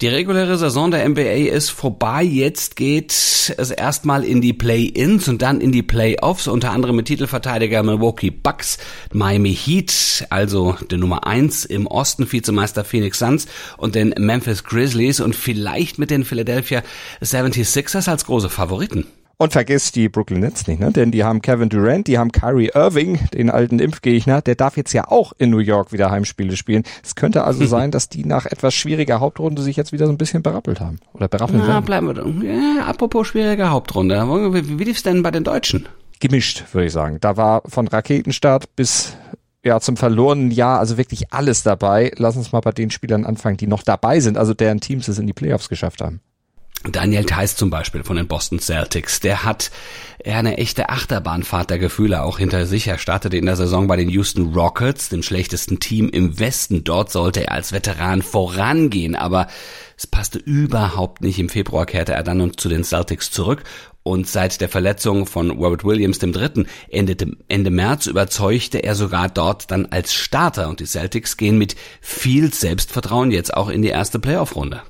Die 0.00 0.06
reguläre 0.06 0.56
Saison 0.56 0.92
der 0.92 1.08
NBA 1.08 1.48
ist 1.50 1.70
vorbei. 1.70 2.22
Jetzt 2.22 2.76
geht 2.76 3.10
es 3.10 3.72
erstmal 3.72 4.22
in 4.22 4.40
die 4.40 4.52
Play-ins 4.52 5.26
und 5.26 5.42
dann 5.42 5.60
in 5.60 5.72
die 5.72 5.82
Play-offs, 5.82 6.46
unter 6.46 6.70
anderem 6.70 6.94
mit 6.94 7.06
Titelverteidiger 7.06 7.82
Milwaukee 7.82 8.30
Bucks, 8.30 8.78
Miami 9.12 9.56
Heat, 9.56 10.24
also 10.30 10.76
der 10.88 10.98
Nummer 10.98 11.26
eins 11.26 11.64
im 11.64 11.88
Osten, 11.88 12.30
Vizemeister 12.30 12.84
Phoenix 12.84 13.18
Suns 13.18 13.48
und 13.76 13.96
den 13.96 14.14
Memphis 14.16 14.62
Grizzlies 14.62 15.18
und 15.18 15.34
vielleicht 15.34 15.98
mit 15.98 16.10
den 16.12 16.24
Philadelphia 16.24 16.84
76ers 17.20 18.08
als 18.08 18.24
große 18.24 18.50
Favoriten. 18.50 19.04
Und 19.40 19.52
vergesst 19.52 19.94
die 19.94 20.08
Brooklyn 20.08 20.40
Nets 20.40 20.66
nicht, 20.66 20.80
ne? 20.80 20.90
denn 20.90 21.12
die 21.12 21.22
haben 21.22 21.40
Kevin 21.40 21.68
Durant, 21.68 22.08
die 22.08 22.18
haben 22.18 22.32
Kyrie 22.32 22.72
Irving, 22.74 23.20
den 23.32 23.50
alten 23.50 23.78
Impfgegner, 23.78 24.42
der 24.42 24.56
darf 24.56 24.76
jetzt 24.76 24.92
ja 24.92 25.06
auch 25.06 25.32
in 25.38 25.50
New 25.50 25.58
York 25.58 25.92
wieder 25.92 26.10
Heimspiele 26.10 26.56
spielen. 26.56 26.82
Es 27.04 27.14
könnte 27.14 27.44
also 27.44 27.64
sein, 27.66 27.92
dass 27.92 28.08
die 28.08 28.24
nach 28.24 28.46
etwas 28.46 28.74
schwieriger 28.74 29.20
Hauptrunde 29.20 29.62
sich 29.62 29.76
jetzt 29.76 29.92
wieder 29.92 30.06
so 30.06 30.12
ein 30.12 30.18
bisschen 30.18 30.42
berappelt 30.42 30.80
haben. 30.80 30.98
Oder 31.12 31.28
berappeln 31.28 31.60
ja, 31.60 31.68
werden. 31.68 31.84
bleiben 31.84 32.08
wir 32.08 32.14
doch. 32.14 32.26
Ja, 32.42 32.84
apropos 32.86 33.28
schwierige 33.28 33.70
Hauptrunde. 33.70 34.20
Wie, 34.26 34.80
wie 34.80 34.84
lief's 34.84 35.04
denn 35.04 35.22
bei 35.22 35.30
den 35.30 35.44
Deutschen? 35.44 35.88
Gemischt, 36.18 36.64
würde 36.72 36.86
ich 36.88 36.92
sagen. 36.92 37.18
Da 37.20 37.36
war 37.36 37.62
von 37.64 37.86
Raketenstart 37.86 38.74
bis 38.74 39.16
ja, 39.64 39.78
zum 39.78 39.96
verlorenen 39.96 40.50
Jahr, 40.50 40.80
also 40.80 40.98
wirklich 40.98 41.32
alles 41.32 41.62
dabei. 41.62 42.10
Lass 42.16 42.36
uns 42.36 42.50
mal 42.50 42.60
bei 42.60 42.72
den 42.72 42.90
Spielern 42.90 43.24
anfangen, 43.24 43.56
die 43.56 43.68
noch 43.68 43.84
dabei 43.84 44.18
sind, 44.18 44.36
also 44.36 44.52
deren 44.52 44.80
Teams 44.80 45.06
es 45.06 45.20
in 45.20 45.28
die 45.28 45.32
Playoffs 45.32 45.68
geschafft 45.68 46.00
haben. 46.00 46.20
Daniel 46.84 47.24
Theiss 47.24 47.56
zum 47.56 47.70
Beispiel 47.70 48.04
von 48.04 48.16
den 48.16 48.28
Boston 48.28 48.60
Celtics, 48.60 49.18
der 49.18 49.44
hat 49.44 49.72
eine 50.24 50.58
echte 50.58 50.88
Achterbahnfahrt 50.88 51.70
der 51.70 51.78
Gefühle 51.78 52.22
auch 52.22 52.38
hinter 52.38 52.66
sich. 52.66 52.86
Er 52.86 52.98
startete 52.98 53.36
in 53.36 53.46
der 53.46 53.56
Saison 53.56 53.88
bei 53.88 53.96
den 53.96 54.08
Houston 54.08 54.54
Rockets, 54.54 55.08
dem 55.08 55.22
schlechtesten 55.24 55.80
Team 55.80 56.08
im 56.08 56.38
Westen. 56.38 56.84
Dort 56.84 57.10
sollte 57.10 57.46
er 57.46 57.52
als 57.52 57.72
Veteran 57.72 58.22
vorangehen, 58.22 59.16
aber 59.16 59.48
es 59.96 60.06
passte 60.06 60.38
überhaupt 60.38 61.20
nicht. 61.20 61.40
Im 61.40 61.48
Februar 61.48 61.84
kehrte 61.84 62.12
er 62.12 62.22
dann 62.22 62.56
zu 62.56 62.68
den 62.68 62.84
Celtics 62.84 63.32
zurück 63.32 63.64
und 64.04 64.28
seit 64.28 64.60
der 64.60 64.68
Verletzung 64.68 65.26
von 65.26 65.50
Robert 65.50 65.84
Williams 65.84 66.22
III. 66.22 66.64
Ende, 66.90 67.36
Ende 67.48 67.70
März 67.70 68.06
überzeugte 68.06 68.78
er 68.78 68.94
sogar 68.94 69.28
dort 69.28 69.70
dann 69.72 69.86
als 69.86 70.14
Starter 70.14 70.68
und 70.68 70.80
die 70.80 70.86
Celtics 70.86 71.36
gehen 71.36 71.58
mit 71.58 71.74
viel 72.00 72.54
Selbstvertrauen 72.54 73.32
jetzt 73.32 73.52
auch 73.52 73.68
in 73.68 73.82
die 73.82 73.88
erste 73.88 74.18
Playoff-Runde. 74.18 74.82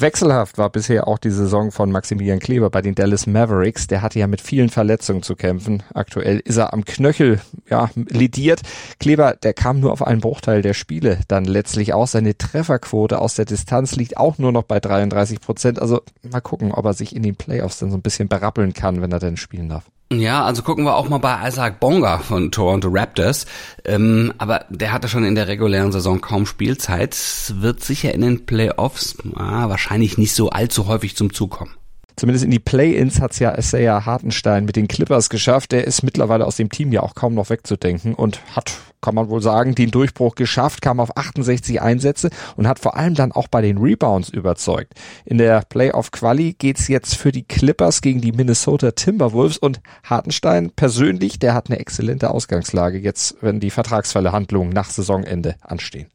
Wechselhaft 0.00 0.58
war 0.58 0.70
bisher 0.70 1.08
auch 1.08 1.18
die 1.18 1.30
Saison 1.30 1.72
von 1.72 1.90
Maximilian 1.90 2.38
Kleber 2.38 2.70
bei 2.70 2.82
den 2.82 2.94
Dallas 2.94 3.26
Mavericks. 3.26 3.88
Der 3.88 4.00
hatte 4.00 4.20
ja 4.20 4.28
mit 4.28 4.40
vielen 4.40 4.68
Verletzungen 4.68 5.24
zu 5.24 5.34
kämpfen. 5.34 5.82
Aktuell 5.92 6.38
ist 6.38 6.56
er 6.56 6.72
am 6.72 6.84
Knöchel, 6.84 7.40
ja, 7.68 7.90
lidiert. 7.94 8.62
Kleber, 9.00 9.34
der 9.34 9.54
kam 9.54 9.80
nur 9.80 9.90
auf 9.90 10.06
einen 10.06 10.20
Bruchteil 10.20 10.62
der 10.62 10.74
Spiele 10.74 11.18
dann 11.26 11.44
letztlich 11.44 11.94
aus. 11.94 12.12
Seine 12.12 12.38
Trefferquote 12.38 13.18
aus 13.18 13.34
der 13.34 13.44
Distanz 13.44 13.96
liegt 13.96 14.16
auch 14.16 14.38
nur 14.38 14.52
noch 14.52 14.62
bei 14.62 14.78
33 14.78 15.40
Prozent. 15.40 15.82
Also 15.82 16.02
mal 16.22 16.40
gucken, 16.40 16.70
ob 16.70 16.84
er 16.84 16.94
sich 16.94 17.16
in 17.16 17.24
den 17.24 17.34
Playoffs 17.34 17.80
dann 17.80 17.90
so 17.90 17.96
ein 17.96 18.02
bisschen 18.02 18.28
berappeln 18.28 18.74
kann, 18.74 19.02
wenn 19.02 19.10
er 19.10 19.18
denn 19.18 19.36
spielen 19.36 19.68
darf. 19.68 19.90
Ja, 20.10 20.42
also 20.44 20.62
gucken 20.62 20.84
wir 20.84 20.96
auch 20.96 21.10
mal 21.10 21.18
bei 21.18 21.46
Isaac 21.46 21.80
Bonga 21.80 22.18
von 22.18 22.50
Toronto 22.50 22.88
Raptors. 22.90 23.44
Ähm, 23.84 24.32
aber 24.38 24.64
der 24.70 24.92
hatte 24.92 25.06
schon 25.06 25.24
in 25.24 25.34
der 25.34 25.48
regulären 25.48 25.92
Saison 25.92 26.22
kaum 26.22 26.46
Spielzeit. 26.46 27.14
Wird 27.56 27.84
sicher 27.84 28.14
in 28.14 28.22
den 28.22 28.46
Playoffs 28.46 29.18
ah, 29.34 29.68
wahrscheinlich 29.68 30.16
nicht 30.16 30.32
so 30.32 30.48
allzu 30.48 30.86
häufig 30.86 31.14
zum 31.14 31.34
Zug 31.34 31.50
kommen. 31.50 31.74
Zumindest 32.18 32.44
in 32.44 32.50
die 32.50 32.58
Play-Ins 32.58 33.20
hat 33.20 33.30
es 33.30 33.38
ja 33.38 33.56
Isaiah 33.56 34.04
Hartenstein 34.04 34.64
mit 34.64 34.74
den 34.74 34.88
Clippers 34.88 35.30
geschafft. 35.30 35.70
Der 35.70 35.86
ist 35.86 36.02
mittlerweile 36.02 36.46
aus 36.46 36.56
dem 36.56 36.68
Team 36.68 36.90
ja 36.90 37.00
auch 37.00 37.14
kaum 37.14 37.34
noch 37.34 37.48
wegzudenken 37.48 38.12
und 38.14 38.40
hat, 38.56 38.72
kann 39.00 39.14
man 39.14 39.28
wohl 39.28 39.40
sagen, 39.40 39.76
den 39.76 39.92
Durchbruch 39.92 40.34
geschafft, 40.34 40.82
kam 40.82 40.98
auf 40.98 41.16
68 41.16 41.80
Einsätze 41.80 42.30
und 42.56 42.66
hat 42.66 42.80
vor 42.80 42.96
allem 42.96 43.14
dann 43.14 43.30
auch 43.30 43.46
bei 43.46 43.62
den 43.62 43.78
Rebounds 43.78 44.30
überzeugt. 44.30 44.94
In 45.26 45.38
der 45.38 45.62
Playoff-Quali 45.68 46.54
geht's 46.58 46.88
jetzt 46.88 47.14
für 47.14 47.30
die 47.30 47.44
Clippers 47.44 48.00
gegen 48.00 48.20
die 48.20 48.32
Minnesota 48.32 48.90
Timberwolves 48.90 49.58
und 49.58 49.80
Hartenstein 50.02 50.72
persönlich, 50.74 51.38
der 51.38 51.54
hat 51.54 51.70
eine 51.70 51.78
exzellente 51.78 52.30
Ausgangslage 52.30 52.98
jetzt, 52.98 53.36
wenn 53.42 53.60
die 53.60 53.70
Vertragsverhandlungen 53.70 54.72
nach 54.72 54.90
Saisonende 54.90 55.54
anstehen. 55.60 56.08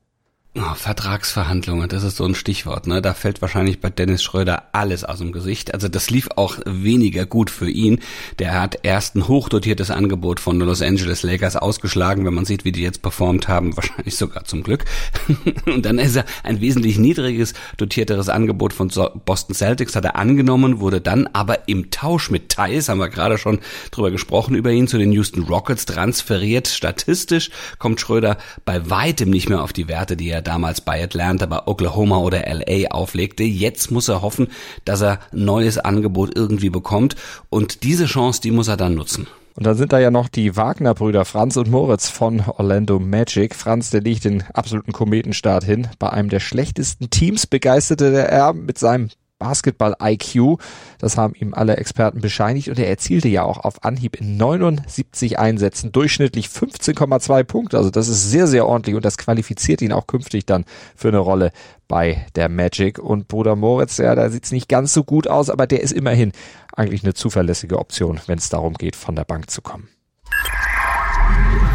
Oh, 0.56 0.76
Vertragsverhandlungen, 0.76 1.90
das 1.90 2.04
ist 2.04 2.18
so 2.18 2.26
ein 2.26 2.36
Stichwort, 2.36 2.86
ne? 2.86 3.02
Da 3.02 3.16
fällt 3.16 3.42
wahrscheinlich 3.42 3.82
bei 3.82 3.90
Dennis 3.90 4.22
Schröder 4.22 4.66
alles 4.72 5.04
aus 5.04 5.18
dem 5.18 5.32
Gesicht. 5.32 5.74
Also 5.74 5.88
das 5.88 6.12
lief 6.12 6.30
auch 6.36 6.60
weniger 6.64 7.26
gut 7.26 7.50
für 7.50 7.68
ihn. 7.68 8.02
Der 8.38 8.62
hat 8.62 8.78
erst 8.84 9.16
ein 9.16 9.28
hochdotiertes 9.28 9.90
Angebot 9.90 10.40
von 10.40 10.60
Los 10.60 10.84
Angeles 10.84 11.24
Lakers 11.24 11.56
ausgeschlagen, 11.56 12.24
wenn 12.24 12.36
man 12.36 12.46
sieht, 12.46 12.66
wie 12.66 12.72
die 12.72 12.84
jetzt 12.84 13.02
performt 13.02 13.48
haben, 13.48 13.76
wahrscheinlich 13.78 14.16
sogar 14.16 14.44
zum 14.44 14.62
Glück. 14.62 14.86
Und 15.66 15.88
dann 15.88 15.98
ist 15.98 16.18
er 16.18 16.26
ein 16.44 16.62
wesentlich 16.62 17.00
niedriges, 17.00 17.56
dotierteres 17.78 18.30
Angebot 18.30 18.74
von 18.74 18.92
Boston 19.26 19.56
Celtics 19.56 19.96
hat 19.96 20.06
er 20.06 20.18
angenommen, 20.18 20.80
wurde 20.80 21.02
dann 21.02 21.28
aber 21.34 21.68
im 21.68 21.90
Tausch 21.90 22.30
mit 22.30 22.50
Thais, 22.50 22.90
haben 22.90 23.00
wir 23.00 23.10
gerade 23.10 23.40
schon 23.40 23.58
drüber 23.90 24.12
gesprochen, 24.12 24.54
über 24.54 24.70
ihn 24.70 24.88
zu 24.88 25.00
den 25.00 25.14
Houston 25.14 25.46
Rockets 25.46 25.88
transferiert. 25.88 26.68
Statistisch 26.68 27.50
kommt 27.80 28.00
Schröder 28.00 28.38
bei 28.66 28.88
weitem 28.92 29.32
nicht 29.32 29.50
mehr 29.50 29.64
auf 29.64 29.74
die 29.74 29.88
Werte, 29.88 30.16
die 30.16 30.30
er 30.30 30.43
damals 30.44 30.82
bei 30.82 31.04
Atlanta, 31.04 31.46
bei 31.46 31.66
Oklahoma 31.66 32.18
oder 32.18 32.44
LA 32.46 32.92
auflegte. 32.92 33.44
Jetzt 33.44 33.92
muss 33.92 34.08
er 34.08 34.22
hoffen, 34.22 34.48
dass 34.86 35.02
er 35.02 35.20
neues 35.32 35.78
Angebot 35.78 36.36
irgendwie 36.36 36.70
bekommt 36.70 37.16
und 37.50 37.84
diese 37.84 38.06
Chance, 38.06 38.42
die 38.42 38.52
muss 38.52 38.68
er 38.68 38.78
dann 38.78 38.96
nutzen. 38.96 39.28
Und 39.56 39.68
dann 39.68 39.78
sind 39.78 39.94
da 39.94 40.00
ja 40.00 40.10
noch 40.10 40.30
die 40.30 40.56
Wagner-Brüder 40.56 41.26
Franz 41.26 41.58
und 41.58 41.70
Moritz 41.70 42.10
von 42.10 42.42
Orlando 42.42 43.00
Magic. 43.00 43.54
Franz, 43.54 43.92
der 43.92 44.02
legt 44.02 44.26
den 44.26 44.44
absoluten 44.54 44.92
Kometenstart 44.92 45.64
hin. 45.64 45.88
Bei 46.00 46.10
einem 46.10 46.30
der 46.30 46.40
schlechtesten 46.40 47.12
Teams 47.12 47.46
begeisterte 47.46 48.28
er 48.28 48.54
mit 48.54 48.80
seinem 48.80 49.10
Basketball-IQ. 49.44 50.58
Das 51.00 51.18
haben 51.18 51.34
ihm 51.36 51.54
alle 51.54 51.76
Experten 51.76 52.22
bescheinigt 52.22 52.70
und 52.70 52.80
er 52.80 52.88
erzielte 52.88 53.28
ja 53.28 53.44
auch 53.44 53.58
auf 53.58 53.84
Anhieb 53.84 54.16
in 54.16 54.38
79 54.38 55.38
Einsätzen 55.38 55.92
durchschnittlich 55.92 56.48
15,2 56.48 57.44
Punkte. 57.44 57.78
Also 57.78 57.90
das 57.90 58.08
ist 58.08 58.32
sehr, 58.32 58.48
sehr 58.48 58.66
ordentlich 58.66 58.96
und 58.96 59.04
das 59.04 59.18
qualifiziert 59.18 59.82
ihn 59.82 59.92
auch 59.92 60.08
künftig 60.08 60.46
dann 60.46 60.64
für 60.96 61.10
eine 61.10 61.18
Rolle 61.18 61.52
bei 61.90 62.26
der 62.36 62.48
Magic. 62.48 63.00
Und 63.00 63.28
Bruder 63.28 63.58
Moritz, 63.58 63.98
ja, 63.98 64.16
da 64.16 64.30
sieht's 64.30 64.54
nicht 64.54 64.70
ganz 64.70 64.94
so 64.94 65.04
gut 65.04 65.28
aus, 65.28 65.50
aber 65.50 65.68
der 65.68 65.82
ist 65.82 65.92
immerhin 65.92 66.32
eigentlich 66.74 67.04
eine 67.04 67.14
zuverlässige 67.14 67.80
Option, 67.80 68.22
wenn 68.28 68.38
es 68.38 68.48
darum 68.48 68.76
geht, 68.76 68.96
von 68.96 69.16
der 69.16 69.26
Bank 69.26 69.52
zu 69.52 69.62
kommen. 69.62 69.90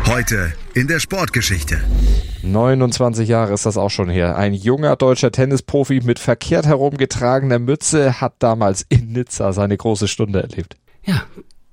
Heute 0.08 0.54
in 0.72 0.88
der 0.88 1.00
Sportgeschichte. 1.00 1.78
29 2.42 3.28
Jahre 3.28 3.52
ist 3.52 3.66
das 3.66 3.76
auch 3.76 3.90
schon 3.90 4.08
her. 4.08 4.38
Ein 4.38 4.54
junger 4.54 4.96
deutscher 4.96 5.30
Tennisprofi 5.30 6.00
mit 6.02 6.18
verkehrt 6.18 6.64
herumgetragener 6.64 7.58
Mütze 7.58 8.18
hat 8.18 8.36
damals 8.38 8.86
in 8.88 9.12
Nizza 9.12 9.52
seine 9.52 9.76
große 9.76 10.08
Stunde 10.08 10.40
erlebt. 10.40 10.76
Ja, 11.04 11.24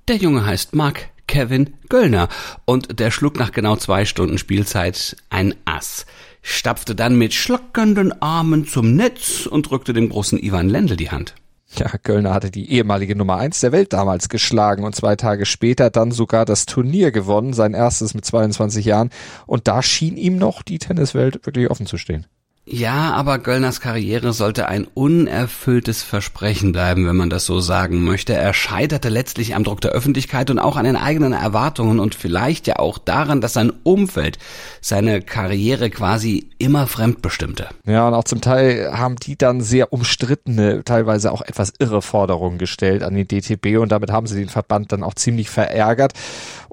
der 0.06 0.16
Junge 0.16 0.44
heißt 0.44 0.74
Mark 0.74 1.08
Kevin 1.26 1.72
Göllner 1.88 2.28
und 2.66 3.00
der 3.00 3.10
schlug 3.10 3.38
nach 3.38 3.52
genau 3.52 3.76
zwei 3.76 4.04
Stunden 4.04 4.36
Spielzeit 4.36 5.16
ein 5.30 5.54
Ass, 5.64 6.04
stapfte 6.42 6.94
dann 6.94 7.16
mit 7.16 7.32
schlackernden 7.32 8.20
Armen 8.20 8.66
zum 8.66 8.94
Netz 8.96 9.46
und 9.46 9.70
drückte 9.70 9.94
dem 9.94 10.10
großen 10.10 10.38
Ivan 10.38 10.68
Lendl 10.68 10.96
die 10.96 11.10
Hand. 11.10 11.34
Ja, 11.74 11.88
Kölner 11.98 12.32
hatte 12.32 12.50
die 12.50 12.70
ehemalige 12.70 13.16
Nummer 13.16 13.36
eins 13.36 13.60
der 13.60 13.72
Welt 13.72 13.92
damals 13.92 14.28
geschlagen 14.28 14.84
und 14.84 14.94
zwei 14.94 15.16
Tage 15.16 15.44
später 15.46 15.90
dann 15.90 16.12
sogar 16.12 16.44
das 16.44 16.64
Turnier 16.64 17.10
gewonnen, 17.10 17.52
sein 17.52 17.74
erstes 17.74 18.14
mit 18.14 18.24
22 18.24 18.84
Jahren. 18.84 19.10
Und 19.46 19.68
da 19.68 19.82
schien 19.82 20.16
ihm 20.16 20.38
noch 20.38 20.62
die 20.62 20.78
Tenniswelt 20.78 21.44
wirklich 21.44 21.70
offen 21.70 21.86
zu 21.86 21.98
stehen. 21.98 22.26
Ja, 22.68 23.12
aber 23.12 23.38
Göllners 23.38 23.80
Karriere 23.80 24.32
sollte 24.32 24.66
ein 24.66 24.88
unerfülltes 24.92 26.02
Versprechen 26.02 26.72
bleiben, 26.72 27.06
wenn 27.06 27.14
man 27.14 27.30
das 27.30 27.46
so 27.46 27.60
sagen 27.60 28.02
möchte. 28.02 28.34
Er 28.34 28.52
scheiterte 28.54 29.08
letztlich 29.08 29.54
am 29.54 29.62
Druck 29.62 29.80
der 29.82 29.92
Öffentlichkeit 29.92 30.50
und 30.50 30.58
auch 30.58 30.74
an 30.74 30.84
den 30.84 30.96
eigenen 30.96 31.32
Erwartungen 31.32 32.00
und 32.00 32.16
vielleicht 32.16 32.66
ja 32.66 32.80
auch 32.80 32.98
daran, 32.98 33.40
dass 33.40 33.52
sein 33.52 33.72
Umfeld 33.84 34.38
seine 34.80 35.22
Karriere 35.22 35.90
quasi 35.90 36.48
immer 36.58 36.88
fremdbestimmte. 36.88 37.68
Ja, 37.86 38.08
und 38.08 38.14
auch 38.14 38.24
zum 38.24 38.40
Teil 38.40 38.90
haben 38.98 39.14
die 39.14 39.38
dann 39.38 39.60
sehr 39.60 39.92
umstrittene, 39.92 40.82
teilweise 40.84 41.30
auch 41.30 41.42
etwas 41.42 41.72
irre 41.78 42.02
Forderungen 42.02 42.58
gestellt 42.58 43.04
an 43.04 43.14
den 43.14 43.28
DTB 43.28 43.78
und 43.78 43.92
damit 43.92 44.10
haben 44.10 44.26
sie 44.26 44.40
den 44.40 44.48
Verband 44.48 44.90
dann 44.90 45.04
auch 45.04 45.14
ziemlich 45.14 45.50
verärgert 45.50 46.14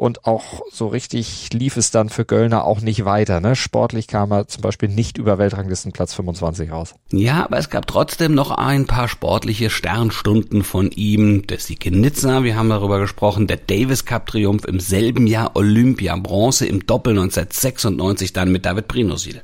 und 0.03 0.25
auch 0.25 0.63
so 0.69 0.87
richtig 0.87 1.53
lief 1.53 1.77
es 1.77 1.89
dann 1.89 2.09
für 2.09 2.25
Göllner 2.25 2.65
auch 2.65 2.81
nicht 2.81 3.05
weiter. 3.05 3.39
Ne? 3.39 3.55
Sportlich 3.55 4.07
kam 4.07 4.33
er 4.33 4.49
zum 4.49 4.61
Beispiel 4.61 4.89
nicht 4.89 5.17
über 5.17 5.37
Weltranglistenplatz 5.37 6.13
25 6.13 6.71
raus. 6.71 6.95
Ja, 7.13 7.45
aber 7.45 7.57
es 7.57 7.69
gab 7.69 7.87
trotzdem 7.87 8.35
noch 8.35 8.51
ein 8.51 8.85
paar 8.85 9.07
sportliche 9.07 9.69
Sternstunden 9.69 10.65
von 10.65 10.91
ihm. 10.91 11.47
Der 11.47 11.57
Sieg 11.57 11.85
in 11.85 12.01
Nizza, 12.01 12.43
wir 12.43 12.57
haben 12.57 12.67
darüber 12.67 12.99
gesprochen, 12.99 13.47
der 13.47 13.55
Davis 13.55 14.03
Cup 14.03 14.25
Triumph 14.25 14.65
im 14.65 14.81
selben 14.81 15.25
Jahr 15.25 15.55
Olympia, 15.55 16.17
Bronze 16.17 16.65
im 16.65 16.85
Doppel 16.85 17.11
1996 17.11 18.33
dann 18.33 18.51
mit 18.51 18.65
David 18.65 18.89
Brinosil. 18.89 19.41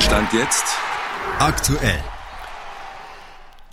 Stand 0.00 0.32
jetzt 0.32 0.64
aktuell. 1.38 2.02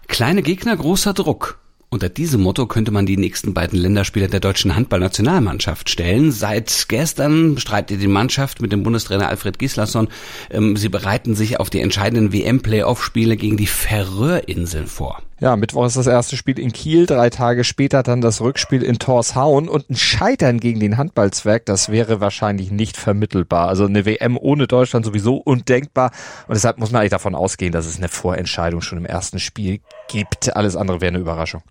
Kleine 0.08 0.43
Gegner, 0.43 0.77
großer 0.77 1.13
Druck. 1.15 1.58
Unter 1.91 2.08
diesem 2.08 2.41
Motto 2.41 2.67
könnte 2.67 2.91
man 2.91 3.08
die 3.08 3.17
nächsten 3.17 3.55
beiden 3.55 3.79
Länderspiele 3.79 4.27
der 4.27 4.39
deutschen 4.39 4.75
Handballnationalmannschaft 4.75 5.89
stellen. 5.89 6.31
Seit 6.31 6.86
gestern 6.88 7.55
bestreitet 7.55 8.00
die 8.00 8.08
Mannschaft 8.08 8.62
mit 8.62 8.72
dem 8.72 8.84
Bundestrainer 8.84 9.27
Alfred 9.27 9.58
Gislason. 9.58 10.08
Ähm, 10.51 10.77
sie 10.77 10.89
bereiten 10.89 11.34
sich 11.34 11.60
auf 11.60 11.72
die 11.72 11.81
entscheidenden 11.81 12.31
WM-Playoff-Spiele 12.31 13.38
gegen 13.38 13.58
die 13.58 13.65
Färöerinseln 13.65 14.86
vor. 14.86 15.24
Ja, 15.39 15.55
Mittwoch 15.55 15.88
ist 15.88 15.96
das 15.96 16.05
erste 16.05 16.38
Spiel 16.38 16.60
in 16.60 16.74
Kiel, 16.74 17.08
drei 17.08 17.31
Tage 17.31 17.63
später 17.63 18.03
dann 18.03 18.22
das 18.22 18.41
Rückspiel 18.41 18.84
in 18.84 19.00
Torshauen 19.00 19.69
und 19.69 19.89
ein 19.89 19.96
Scheitern 19.96 20.60
gegen 20.60 20.81
den 20.81 20.98
Handballzwerg, 20.98 21.65
das 21.65 21.89
wäre 21.89 22.19
wahrscheinlich 22.19 22.72
nicht 22.72 22.98
vermittelbar. 22.98 23.69
Also 23.69 23.86
eine 23.86 24.05
WM 24.05 24.38
ohne 24.38 24.67
Deutschland 24.67 25.05
sowieso 25.05 25.38
undenkbar 25.38 26.12
und 26.48 26.55
deshalb 26.55 26.77
muss 26.77 26.91
man 26.91 27.00
eigentlich 27.00 27.12
davon 27.12 27.36
ausgehen, 27.36 27.72
dass 27.72 27.86
es 27.86 27.98
eine 27.98 28.10
Vorentscheidung 28.10 28.81
schon 28.81 28.98
im 28.98 29.05
ersten 29.05 29.39
Spiel 29.39 29.79
gibt. 30.09 30.55
Alles 30.55 30.75
andere 30.75 30.99
wäre 30.99 31.09
eine 31.09 31.19
Überraschung. 31.19 31.61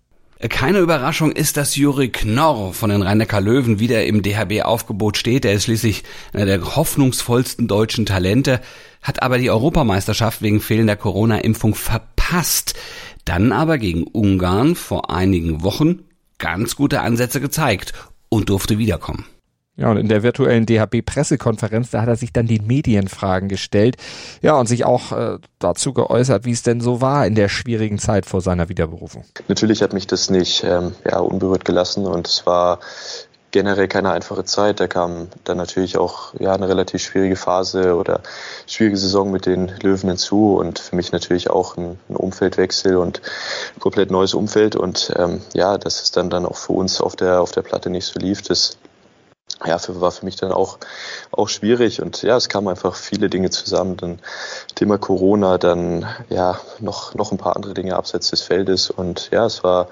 Keine 0.47 0.79
Überraschung 0.79 1.33
ist, 1.33 1.57
dass 1.57 1.75
Juri 1.75 2.09
Knorr 2.09 2.73
von 2.73 2.89
den 2.89 3.01
rhein 3.01 3.19
Löwen 3.43 3.79
wieder 3.79 4.05
im 4.05 4.21
DHB-Aufgebot 4.21 5.17
steht. 5.17 5.43
Er 5.43 5.51
ist 5.51 5.65
schließlich 5.65 6.03
einer 6.31 6.45
der 6.45 6.77
hoffnungsvollsten 6.77 7.67
deutschen 7.67 8.05
Talente, 8.05 8.61
hat 9.01 9.21
aber 9.21 9.37
die 9.37 9.49
Europameisterschaft 9.49 10.41
wegen 10.41 10.61
fehlender 10.61 10.95
Corona-Impfung 10.95 11.75
verpasst. 11.75 12.73
Dann 13.25 13.51
aber 13.51 13.77
gegen 13.77 14.03
Ungarn 14.03 14.75
vor 14.75 15.11
einigen 15.11 15.61
Wochen 15.61 16.05
ganz 16.37 16.77
gute 16.77 17.01
Ansätze 17.01 17.41
gezeigt 17.41 17.91
und 18.29 18.47
durfte 18.47 18.77
wiederkommen. 18.77 19.25
Ja, 19.79 19.89
und 19.89 19.97
in 19.97 20.09
der 20.09 20.23
virtuellen 20.23 20.65
DHB-Pressekonferenz, 20.65 21.89
da 21.91 22.01
hat 22.01 22.09
er 22.09 22.17
sich 22.17 22.33
dann 22.33 22.47
die 22.47 22.59
Medienfragen 22.59 23.47
gestellt, 23.47 23.95
ja, 24.41 24.59
und 24.59 24.67
sich 24.67 24.83
auch 24.83 25.13
äh, 25.13 25.37
dazu 25.57 25.93
geäußert, 25.93 26.43
wie 26.43 26.51
es 26.51 26.63
denn 26.63 26.81
so 26.81 26.99
war 26.99 27.25
in 27.25 27.33
der 27.33 27.47
schwierigen 27.47 27.97
Zeit 27.97 28.25
vor 28.25 28.41
seiner 28.41 28.67
Wiederberufung. 28.67 29.23
Natürlich 29.47 29.81
hat 29.81 29.93
mich 29.93 30.05
das 30.05 30.29
nicht 30.29 30.65
ähm, 30.65 30.95
ja, 31.09 31.19
unberührt 31.19 31.63
gelassen 31.63 32.05
und 32.05 32.27
es 32.27 32.45
war 32.45 32.79
generell 33.51 33.87
keine 33.87 34.11
einfache 34.11 34.43
Zeit. 34.43 34.81
Da 34.81 34.87
kam 34.87 35.29
dann 35.45 35.55
natürlich 35.55 35.97
auch 35.97 36.33
ja 36.37 36.53
eine 36.53 36.67
relativ 36.67 37.01
schwierige 37.01 37.37
Phase 37.37 37.95
oder 37.95 38.21
schwierige 38.67 38.97
Saison 38.97 39.31
mit 39.31 39.45
den 39.45 39.71
Löwen 39.81 40.09
hinzu 40.09 40.57
und 40.57 40.79
für 40.79 40.95
mich 40.97 41.13
natürlich 41.13 41.49
auch 41.49 41.77
ein, 41.77 41.97
ein 42.09 42.17
Umfeldwechsel 42.17 42.97
und 42.97 43.21
komplett 43.79 44.11
neues 44.11 44.33
Umfeld 44.33 44.75
und 44.75 45.13
ähm, 45.17 45.41
ja, 45.53 45.77
dass 45.77 46.03
es 46.03 46.11
dann 46.11 46.29
dann 46.29 46.45
auch 46.45 46.57
für 46.57 46.73
uns 46.73 46.99
auf 46.99 47.15
der 47.15 47.39
auf 47.39 47.53
der 47.53 47.61
Platte 47.61 47.89
nicht 47.89 48.05
so 48.05 48.19
lief, 48.19 48.41
das 48.41 48.77
ja, 49.65 49.77
für, 49.77 49.99
war 49.99 50.11
für 50.11 50.25
mich 50.25 50.37
dann 50.37 50.51
auch, 50.51 50.77
auch 51.31 51.49
schwierig 51.49 52.01
und 52.01 52.21
ja, 52.21 52.37
es 52.37 52.49
kamen 52.49 52.67
einfach 52.69 52.95
viele 52.95 53.29
Dinge 53.29 53.49
zusammen. 53.49 53.97
Dann 53.97 54.19
Thema 54.75 54.97
Corona, 54.97 55.57
dann 55.57 56.07
ja, 56.29 56.59
noch, 56.79 57.13
noch 57.15 57.31
ein 57.31 57.37
paar 57.37 57.55
andere 57.55 57.73
Dinge 57.73 57.95
abseits 57.95 58.29
des 58.29 58.41
Feldes 58.41 58.89
und 58.89 59.29
ja, 59.31 59.45
es 59.45 59.63
war 59.63 59.87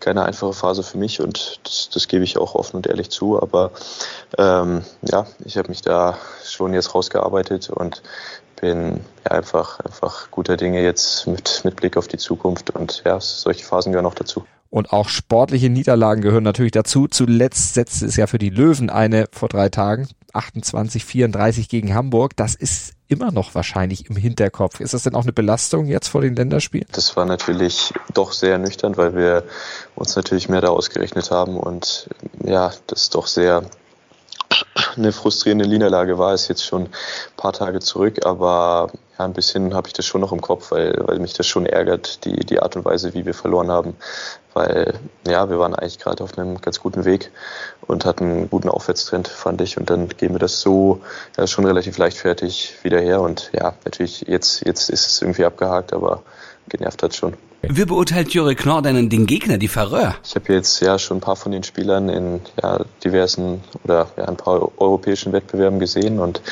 keine 0.00 0.24
einfache 0.24 0.52
Phase 0.52 0.82
für 0.82 0.98
mich 0.98 1.20
und 1.20 1.60
das, 1.64 1.90
das 1.92 2.08
gebe 2.08 2.24
ich 2.24 2.38
auch 2.38 2.54
offen 2.54 2.76
und 2.76 2.86
ehrlich 2.86 3.10
zu, 3.10 3.40
aber 3.40 3.70
ähm, 4.36 4.84
ja, 5.02 5.26
ich 5.44 5.56
habe 5.56 5.68
mich 5.68 5.82
da 5.82 6.18
schon 6.44 6.74
jetzt 6.74 6.94
rausgearbeitet 6.94 7.70
und 7.70 8.02
bin 8.60 9.04
ja, 9.24 9.32
einfach, 9.32 9.80
einfach 9.80 10.30
guter 10.30 10.56
Dinge 10.56 10.82
jetzt 10.82 11.26
mit, 11.26 11.62
mit 11.64 11.76
Blick 11.76 11.96
auf 11.96 12.08
die 12.08 12.18
Zukunft 12.18 12.70
und 12.70 13.02
ja, 13.04 13.20
solche 13.20 13.64
Phasen 13.64 13.92
gehören 13.92 14.06
auch 14.06 14.14
dazu. 14.14 14.44
Und 14.74 14.92
auch 14.92 15.08
sportliche 15.08 15.70
Niederlagen 15.70 16.20
gehören 16.20 16.42
natürlich 16.42 16.72
dazu. 16.72 17.06
Zuletzt 17.06 17.74
setzte 17.74 18.06
es 18.06 18.16
ja 18.16 18.26
für 18.26 18.38
die 18.38 18.50
Löwen 18.50 18.90
eine 18.90 19.28
vor 19.30 19.48
drei 19.48 19.68
Tagen. 19.68 20.08
28, 20.32 21.04
34 21.04 21.68
gegen 21.68 21.94
Hamburg. 21.94 22.34
Das 22.34 22.56
ist 22.56 22.94
immer 23.06 23.30
noch 23.30 23.54
wahrscheinlich 23.54 24.10
im 24.10 24.16
Hinterkopf. 24.16 24.80
Ist 24.80 24.92
das 24.92 25.04
denn 25.04 25.14
auch 25.14 25.22
eine 25.22 25.32
Belastung 25.32 25.86
jetzt 25.86 26.08
vor 26.08 26.22
den 26.22 26.34
Länderspielen? 26.34 26.88
Das 26.90 27.16
war 27.16 27.24
natürlich 27.24 27.94
doch 28.14 28.32
sehr 28.32 28.58
nüchtern, 28.58 28.96
weil 28.96 29.14
wir 29.14 29.44
uns 29.94 30.16
natürlich 30.16 30.48
mehr 30.48 30.60
da 30.60 30.70
ausgerechnet 30.70 31.30
haben 31.30 31.56
und 31.56 32.08
ja, 32.42 32.72
das 32.88 33.10
doch 33.10 33.28
sehr 33.28 33.62
eine 34.96 35.12
frustrierende 35.12 35.68
Niederlage 35.68 36.18
war, 36.18 36.34
ist 36.34 36.48
jetzt 36.48 36.64
schon 36.64 36.84
ein 36.84 36.90
paar 37.36 37.52
Tage 37.52 37.80
zurück, 37.80 38.26
aber 38.26 38.90
ja, 39.18 39.24
ein 39.24 39.32
bisschen 39.32 39.74
habe 39.74 39.88
ich 39.88 39.92
das 39.92 40.04
schon 40.04 40.20
noch 40.20 40.32
im 40.32 40.40
Kopf, 40.40 40.72
weil, 40.72 40.96
weil 41.06 41.18
mich 41.18 41.32
das 41.32 41.46
schon 41.46 41.66
ärgert, 41.66 42.24
die, 42.24 42.44
die 42.44 42.60
Art 42.60 42.76
und 42.76 42.84
Weise, 42.84 43.14
wie 43.14 43.24
wir 43.24 43.34
verloren 43.34 43.70
haben. 43.70 43.94
Weil 44.54 44.94
ja, 45.26 45.50
wir 45.50 45.58
waren 45.58 45.74
eigentlich 45.74 45.98
gerade 45.98 46.22
auf 46.22 46.38
einem 46.38 46.60
ganz 46.60 46.80
guten 46.80 47.04
Weg 47.04 47.30
und 47.82 48.04
hatten 48.04 48.24
einen 48.24 48.50
guten 48.50 48.68
Aufwärtstrend, 48.68 49.28
fand 49.28 49.60
ich. 49.60 49.76
Und 49.76 49.90
dann 49.90 50.08
gehen 50.08 50.32
wir 50.32 50.38
das 50.38 50.60
so 50.60 51.00
ja, 51.36 51.46
schon 51.46 51.66
relativ 51.66 51.98
leichtfertig 51.98 52.78
wieder 52.82 53.00
her. 53.00 53.20
Und 53.20 53.50
ja, 53.52 53.74
natürlich, 53.84 54.22
jetzt, 54.22 54.64
jetzt 54.64 54.90
ist 54.90 55.06
es 55.06 55.22
irgendwie 55.22 55.44
abgehakt, 55.44 55.92
aber 55.92 56.22
genervt 56.68 57.02
hat 57.02 57.14
schon. 57.14 57.34
Wie 57.62 57.84
beurteilt 57.86 58.30
Jure 58.34 58.54
Knorr 58.54 58.82
denn 58.82 59.08
den 59.08 59.26
Gegner, 59.26 59.56
die 59.56 59.68
Färöer? 59.68 60.16
Ich 60.22 60.34
habe 60.34 60.52
jetzt 60.52 60.80
ja 60.80 60.98
schon 60.98 61.18
ein 61.18 61.20
paar 61.20 61.36
von 61.36 61.50
den 61.50 61.62
Spielern 61.62 62.10
in 62.10 62.40
ja, 62.62 62.84
diversen 63.02 63.62
oder 63.84 64.08
ja, 64.18 64.24
ein 64.24 64.36
paar 64.36 64.70
europäischen 64.78 65.32
Wettbewerben 65.32 65.78
gesehen 65.78 66.18
und 66.18 66.42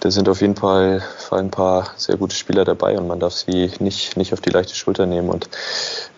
da 0.00 0.10
sind 0.10 0.28
auf 0.28 0.40
jeden 0.40 0.54
Fall, 0.54 1.02
ein 1.30 1.50
paar 1.50 1.90
sehr 1.96 2.16
gute 2.16 2.36
Spieler 2.36 2.64
dabei 2.64 2.96
und 2.98 3.08
man 3.08 3.18
darf 3.18 3.32
sie 3.32 3.70
nicht, 3.80 4.16
nicht 4.16 4.32
auf 4.32 4.40
die 4.40 4.50
leichte 4.50 4.74
Schulter 4.74 5.06
nehmen. 5.06 5.30
Und 5.30 5.48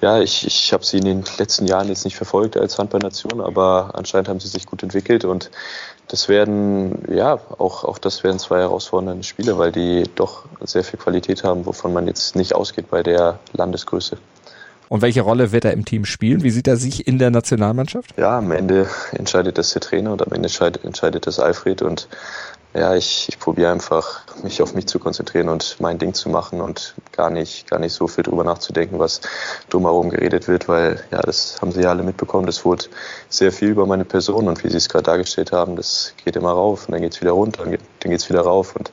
ja, 0.00 0.20
ich, 0.20 0.46
ich 0.46 0.72
habe 0.72 0.84
sie 0.84 0.98
in 0.98 1.04
den 1.04 1.24
letzten 1.38 1.66
Jahren 1.66 1.88
jetzt 1.88 2.04
nicht 2.04 2.16
verfolgt 2.16 2.56
als 2.56 2.78
Handballnation, 2.78 3.40
aber 3.40 3.90
anscheinend 3.94 4.28
haben 4.28 4.40
sie 4.40 4.48
sich 4.48 4.66
gut 4.66 4.82
entwickelt 4.82 5.24
und 5.24 5.50
das 6.08 6.28
werden, 6.28 7.04
ja, 7.12 7.34
auch, 7.58 7.84
auch 7.84 7.99
das 7.99 8.25
werden 8.25 8.38
zwei 8.38 8.61
herausfordernde 8.61 9.25
Spiele, 9.25 9.58
weil 9.58 9.73
die 9.73 10.04
doch 10.14 10.44
sehr 10.61 10.84
viel 10.84 10.99
Qualität 10.99 11.44
haben, 11.44 11.66
wovon 11.66 11.92
man 11.92 12.06
jetzt 12.06 12.37
nicht 12.37 12.54
ausgeht 12.54 12.90
bei 12.90 13.02
der 13.02 13.38
Landesgröße. 13.52 14.18
Und 14.88 15.02
welche 15.02 15.22
Rolle 15.22 15.52
wird 15.52 15.64
er 15.64 15.72
im 15.72 15.84
Team 15.84 16.04
spielen? 16.04 16.42
Wie 16.42 16.50
sieht 16.50 16.68
er 16.68 16.76
sich 16.76 17.06
in 17.06 17.18
der 17.18 17.30
Nationalmannschaft? 17.30 18.14
Ja, 18.16 18.38
am 18.38 18.50
Ende 18.52 18.88
entscheidet 19.12 19.58
das 19.58 19.72
der 19.72 19.82
Trainer 19.82 20.12
und 20.12 20.22
am 20.22 20.32
Ende 20.32 20.46
entscheidet, 20.48 20.84
entscheidet 20.84 21.26
das 21.26 21.38
Alfred 21.38 21.82
und 21.82 22.08
ja, 22.74 22.96
ich, 22.96 23.28
ich 23.28 23.38
probiere 23.38 23.70
einfach, 23.70 24.22
mich 24.42 24.60
auf 24.60 24.74
mich 24.74 24.86
zu 24.86 24.98
konzentrieren 24.98 25.48
und 25.48 25.76
mein 25.78 25.98
Ding 25.98 26.12
zu 26.12 26.28
machen 26.28 26.60
und 26.60 26.96
gar 27.12 27.30
nicht, 27.30 27.70
gar 27.70 27.78
nicht 27.78 27.92
so 27.92 28.08
viel 28.08 28.24
drüber 28.24 28.42
nachzudenken, 28.42 28.98
was 28.98 29.20
drumherum 29.70 30.10
geredet 30.10 30.48
wird, 30.48 30.66
weil 30.66 31.00
ja, 31.12 31.22
das 31.22 31.62
haben 31.62 31.70
Sie 31.70 31.82
ja 31.82 31.90
alle 31.90 32.02
mitbekommen. 32.02 32.46
Das 32.46 32.64
wurde 32.64 32.86
sehr 33.28 33.52
viel 33.52 33.68
über 33.68 33.86
meine 33.86 34.04
Person 34.04 34.48
und 34.48 34.64
wie 34.64 34.70
Sie 34.70 34.76
es 34.76 34.88
gerade 34.88 35.04
dargestellt 35.04 35.52
haben, 35.52 35.76
das 35.76 36.14
geht 36.24 36.34
immer 36.34 36.50
rauf 36.50 36.88
und 36.88 36.92
dann 36.92 37.02
geht 37.02 37.14
es 37.14 37.20
wieder 37.20 37.30
runter, 37.30 37.62
dann 37.64 38.10
geht 38.10 38.20
es 38.20 38.28
wieder 38.28 38.40
rauf 38.40 38.74
und 38.74 38.90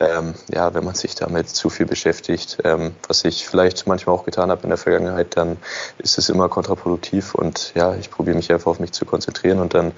ähm, 0.00 0.34
ja, 0.52 0.74
wenn 0.74 0.84
man 0.84 0.94
sich 0.94 1.14
damit 1.14 1.48
zu 1.48 1.70
viel 1.70 1.86
beschäftigt, 1.86 2.58
ähm, 2.64 2.94
was 3.06 3.24
ich 3.24 3.46
vielleicht 3.46 3.86
manchmal 3.86 4.16
auch 4.16 4.24
getan 4.24 4.50
habe 4.50 4.62
in 4.64 4.68
der 4.68 4.78
Vergangenheit, 4.78 5.36
dann 5.36 5.56
ist 5.98 6.18
es 6.18 6.28
immer 6.28 6.48
kontraproduktiv 6.48 7.34
und 7.34 7.72
ja, 7.74 7.94
ich 7.94 8.10
probiere 8.10 8.36
mich 8.36 8.52
einfach 8.52 8.70
auf 8.70 8.80
mich 8.80 8.92
zu 8.92 9.04
konzentrieren 9.04 9.60
und 9.60 9.74
dann 9.74 9.92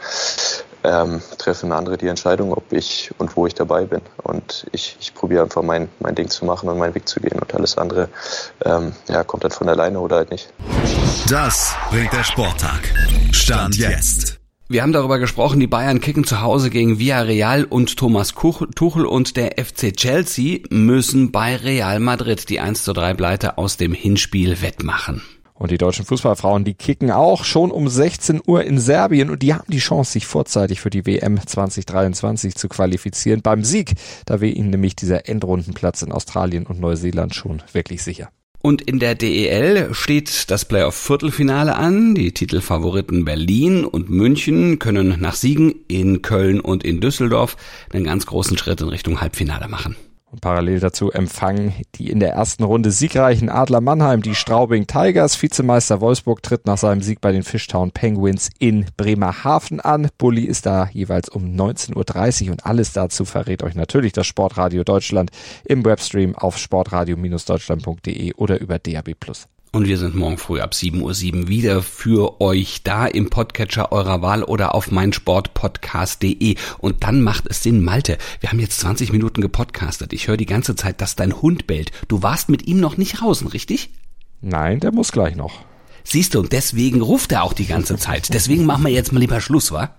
ähm, 0.85 1.21
treffen 1.39 1.73
andere 1.73 1.99
die 1.99 2.09
Entscheidung, 2.09 2.53
ob 2.53 2.73
ich 2.73 3.11
und 3.19 3.37
wo 3.37 3.47
ich 3.47 3.55
dabei 3.55 3.85
bin. 3.85 4.03
Und 4.23 4.67
ich, 4.73 4.97
ich 5.01 5.15
probiere 5.15 5.43
einfach 5.43 5.63
mein, 5.63 5.89
mein 5.99 6.15
Ding 6.15 6.29
zu 6.29 6.45
machen 6.45 6.69
und 6.69 6.79
meinen 6.79 6.95
Weg 6.95 7.09
zu 7.09 7.21
gehen 7.21 7.39
und 7.39 7.55
alles 7.55 7.77
andere 7.77 8.09
ähm, 8.65 8.93
ja, 9.09 9.25
kommt 9.25 9.45
dann 9.45 9.51
von 9.51 9.69
alleine 9.69 9.99
oder 9.99 10.17
halt 10.17 10.31
nicht. 10.31 10.53
Das 11.29 11.75
bringt 11.91 12.13
der 12.13 12.25
Sporttag. 12.25 12.81
Stand 13.33 13.77
jetzt. 13.77 14.39
Wir 14.69 14.83
haben 14.83 14.93
darüber 14.93 15.21
gesprochen, 15.21 15.61
die 15.61 15.69
Bayern 15.69 16.01
kicken 16.01 16.25
zu 16.25 16.41
Hause 16.41 16.71
gegen 16.71 16.99
Villarreal 16.99 17.63
und 17.63 17.97
Thomas 17.97 18.35
Tuchel 18.35 19.07
und 19.07 19.37
der 19.37 19.65
FC 19.65 19.97
Chelsea 19.97 20.59
müssen 20.71 21.31
bei 21.31 21.55
Real 21.55 22.01
Madrid 22.01 22.49
die 22.49 22.59
1 22.59 22.83
zu 22.83 22.93
3 22.93 23.15
Pleite 23.15 23.59
aus 23.59 23.77
dem 23.77 23.93
Hinspiel 23.93 24.61
wettmachen. 24.63 25.23
Und 25.55 25.71
die 25.71 25.79
deutschen 25.79 26.05
Fußballfrauen, 26.05 26.65
die 26.65 26.75
kicken 26.75 27.13
auch 27.13 27.45
schon 27.45 27.71
um 27.71 27.89
16 27.89 28.43
Uhr 28.45 28.65
in 28.65 28.81
Serbien 28.81 29.31
und 29.31 29.43
die 29.43 29.55
haben 29.55 29.71
die 29.71 29.79
Chance, 29.79 30.11
sich 30.11 30.27
vorzeitig 30.27 30.81
für 30.81 30.91
die 30.91 31.07
WM 31.07 31.39
2023 31.47 32.57
zu 32.57 32.69
qualifizieren. 32.69 33.43
Beim 33.43 33.63
Sieg, 33.63 33.93
da 34.25 34.41
wäre 34.41 34.53
ihnen 34.53 34.71
nämlich 34.71 34.97
dieser 34.97 35.29
Endrundenplatz 35.29 36.03
in 36.03 36.11
Australien 36.11 36.67
und 36.67 36.81
Neuseeland 36.81 37.37
schon 37.37 37.63
wirklich 37.73 38.03
sicher. 38.03 38.31
Und 38.67 38.83
in 38.83 38.99
der 38.99 39.15
DEL 39.15 39.95
steht 39.95 40.51
das 40.51 40.65
Playoff-Viertelfinale 40.65 41.77
an. 41.77 42.17
Die 42.17 42.33
Titelfavoriten 42.33 43.25
Berlin 43.25 43.85
und 43.85 44.11
München 44.11 44.81
können 44.81 45.21
nach 45.21 45.37
Siegen 45.37 45.73
in 45.87 46.21
Köln 46.21 46.59
und 46.59 46.83
in 46.83 47.01
Düsseldorf 47.01 47.57
einen 47.93 48.03
ganz 48.03 48.27
großen 48.27 48.59
Schritt 48.59 48.81
in 48.81 48.89
Richtung 48.89 49.21
Halbfinale 49.21 49.69
machen. 49.69 49.95
Und 50.29 50.41
parallel 50.41 50.81
dazu 50.81 51.13
empfangen 51.13 51.73
die 51.95 52.11
in 52.11 52.19
der 52.19 52.33
ersten 52.33 52.65
Runde 52.65 52.91
siegreichen 52.91 53.49
Adler 53.49 53.81
Mannheim 53.81 54.23
die 54.23 54.35
Straubing 54.35 54.87
Tigers. 54.87 55.41
Vizemeister 55.41 56.01
Wolfsburg 56.01 56.43
tritt 56.43 56.67
nach 56.67 56.79
seinem 56.79 57.01
Sieg 57.01 57.21
bei 57.21 57.31
den 57.31 57.45
Fishtown 57.45 57.93
Penguins 57.93 58.51
in 58.59 58.87
Bremerhaven 58.97 59.81
an. 59.81 60.09
Bulli 60.19 60.45
ist 60.45 60.67
da 60.67 60.89
jeweils 60.93 61.29
um 61.29 61.55
19.30 61.55 62.47
Uhr 62.47 62.53
und 62.53 62.67
alles 62.67 62.93
dazu 62.93 63.25
verrät 63.25 63.63
euch 63.63 63.77
natürlich 63.77 64.13
das 64.13 64.27
Sportradio 64.27 64.83
Deutschland 64.83 65.31
im 65.65 65.85
Webstream 65.85 66.35
auf 66.35 66.59
sportradio-deutschland.de 66.59 68.35
oder 68.35 68.61
über 68.61 68.81
DAB+. 68.81 69.15
Und 69.77 69.89
wir 69.89 69.99
sind 69.99 70.15
morgen 70.15 70.39
früh 70.39 70.63
ab 70.63 70.73
7.07 70.73 71.03
Uhr 71.43 71.49
wieder 71.49 71.83
für 71.83 72.41
euch 72.41 72.83
da 72.83 73.05
im 73.05 73.29
Podcatcher 73.29 73.93
eurer 73.93 74.23
Wahl 74.23 74.43
oder 74.43 74.75
auf 74.75 74.91
meinsportpodcast.de. 74.91 76.55
Und 76.79 77.05
dann 77.05 77.21
macht 77.21 77.45
es 77.47 77.63
Sinn, 77.63 77.85
Malte. 77.85 78.17
Wir 78.41 78.49
haben 78.49 78.59
jetzt 78.59 78.81
20 78.81 79.13
Minuten 79.13 79.43
gepodcastet. 79.43 80.15
Ich 80.15 80.29
höre 80.29 80.39
die 80.39 80.47
ganze 80.47 80.77
Zeit, 80.77 81.03
dass 81.03 81.15
dein 81.15 81.43
Hund 81.43 81.67
bellt. 81.67 81.91
Du 82.09 82.23
warst 82.23 82.49
mit 82.49 82.67
ihm 82.67 82.81
noch 82.81 82.97
nicht 82.97 83.21
draußen, 83.21 83.49
richtig? 83.49 83.91
Nein, 84.41 84.81
der 84.81 84.93
muss 84.93 85.13
gleich 85.13 85.37
noch. 85.37 85.67
Siehst 86.05 86.35
du, 86.35 86.41
und 86.41 86.55
deswegen 86.55 87.03
ruft 87.03 87.33
er 87.33 87.43
auch 87.43 87.53
die 87.53 87.67
ganze 87.67 87.99
Zeit. 87.99 88.33
Deswegen 88.33 88.65
machen 88.65 88.85
wir 88.85 88.93
jetzt 88.93 89.13
mal 89.13 89.21
lieber 89.21 89.43
Schluss, 89.43 89.73
wa? 89.73 89.95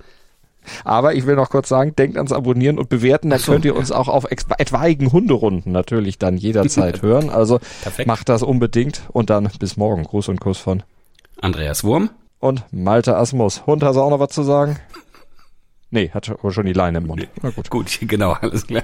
Aber 0.84 1.14
ich 1.14 1.26
will 1.26 1.36
noch 1.36 1.50
kurz 1.50 1.70
sagen, 1.70 1.96
denkt 1.96 2.18
ans 2.18 2.32
Abonnieren 2.32 2.78
und 2.78 2.90
Bewerten. 2.90 3.30
Da 3.30 3.40
so, 3.40 3.52
könnt 3.52 3.66
ihr 3.66 3.74
ja. 3.74 3.78
uns 3.78 3.92
auch 3.92 4.08
auf 4.08 4.26
etwaigen 4.30 5.12
Hunderunden 5.12 5.72
natürlich 5.72 6.18
dann 6.18 6.38
jederzeit 6.38 7.02
hören. 7.02 7.30
Also 7.30 7.60
Perfekt. 7.84 8.08
macht 8.08 8.30
das 8.30 8.44
unbedingt 8.44 9.02
und 9.12 9.30
dann 9.30 9.50
bis 9.60 9.78
morgen. 9.78 10.04
Gruß 10.04 10.30
und 10.30 10.40
Kuss 10.40 10.58
von 10.58 10.84
Andreas 11.42 11.84
Wurm 11.84 12.10
und 12.40 12.64
Malte 12.72 13.16
Asmus. 13.16 13.66
Hund, 13.66 13.84
hast 13.84 13.96
du 13.96 14.02
auch 14.02 14.10
noch 14.10 14.20
was 14.20 14.30
zu 14.30 14.44
sagen? 14.44 14.78
Nee, 15.90 16.10
hat 16.10 16.30
schon 16.50 16.66
die 16.66 16.74
Leine 16.74 16.98
im 16.98 17.08
Mund. 17.08 17.28
Na 17.42 17.50
gut. 17.50 17.70
Gut, 17.70 18.00
genau, 18.02 18.34
alles 18.34 18.68
klar. 18.68 18.84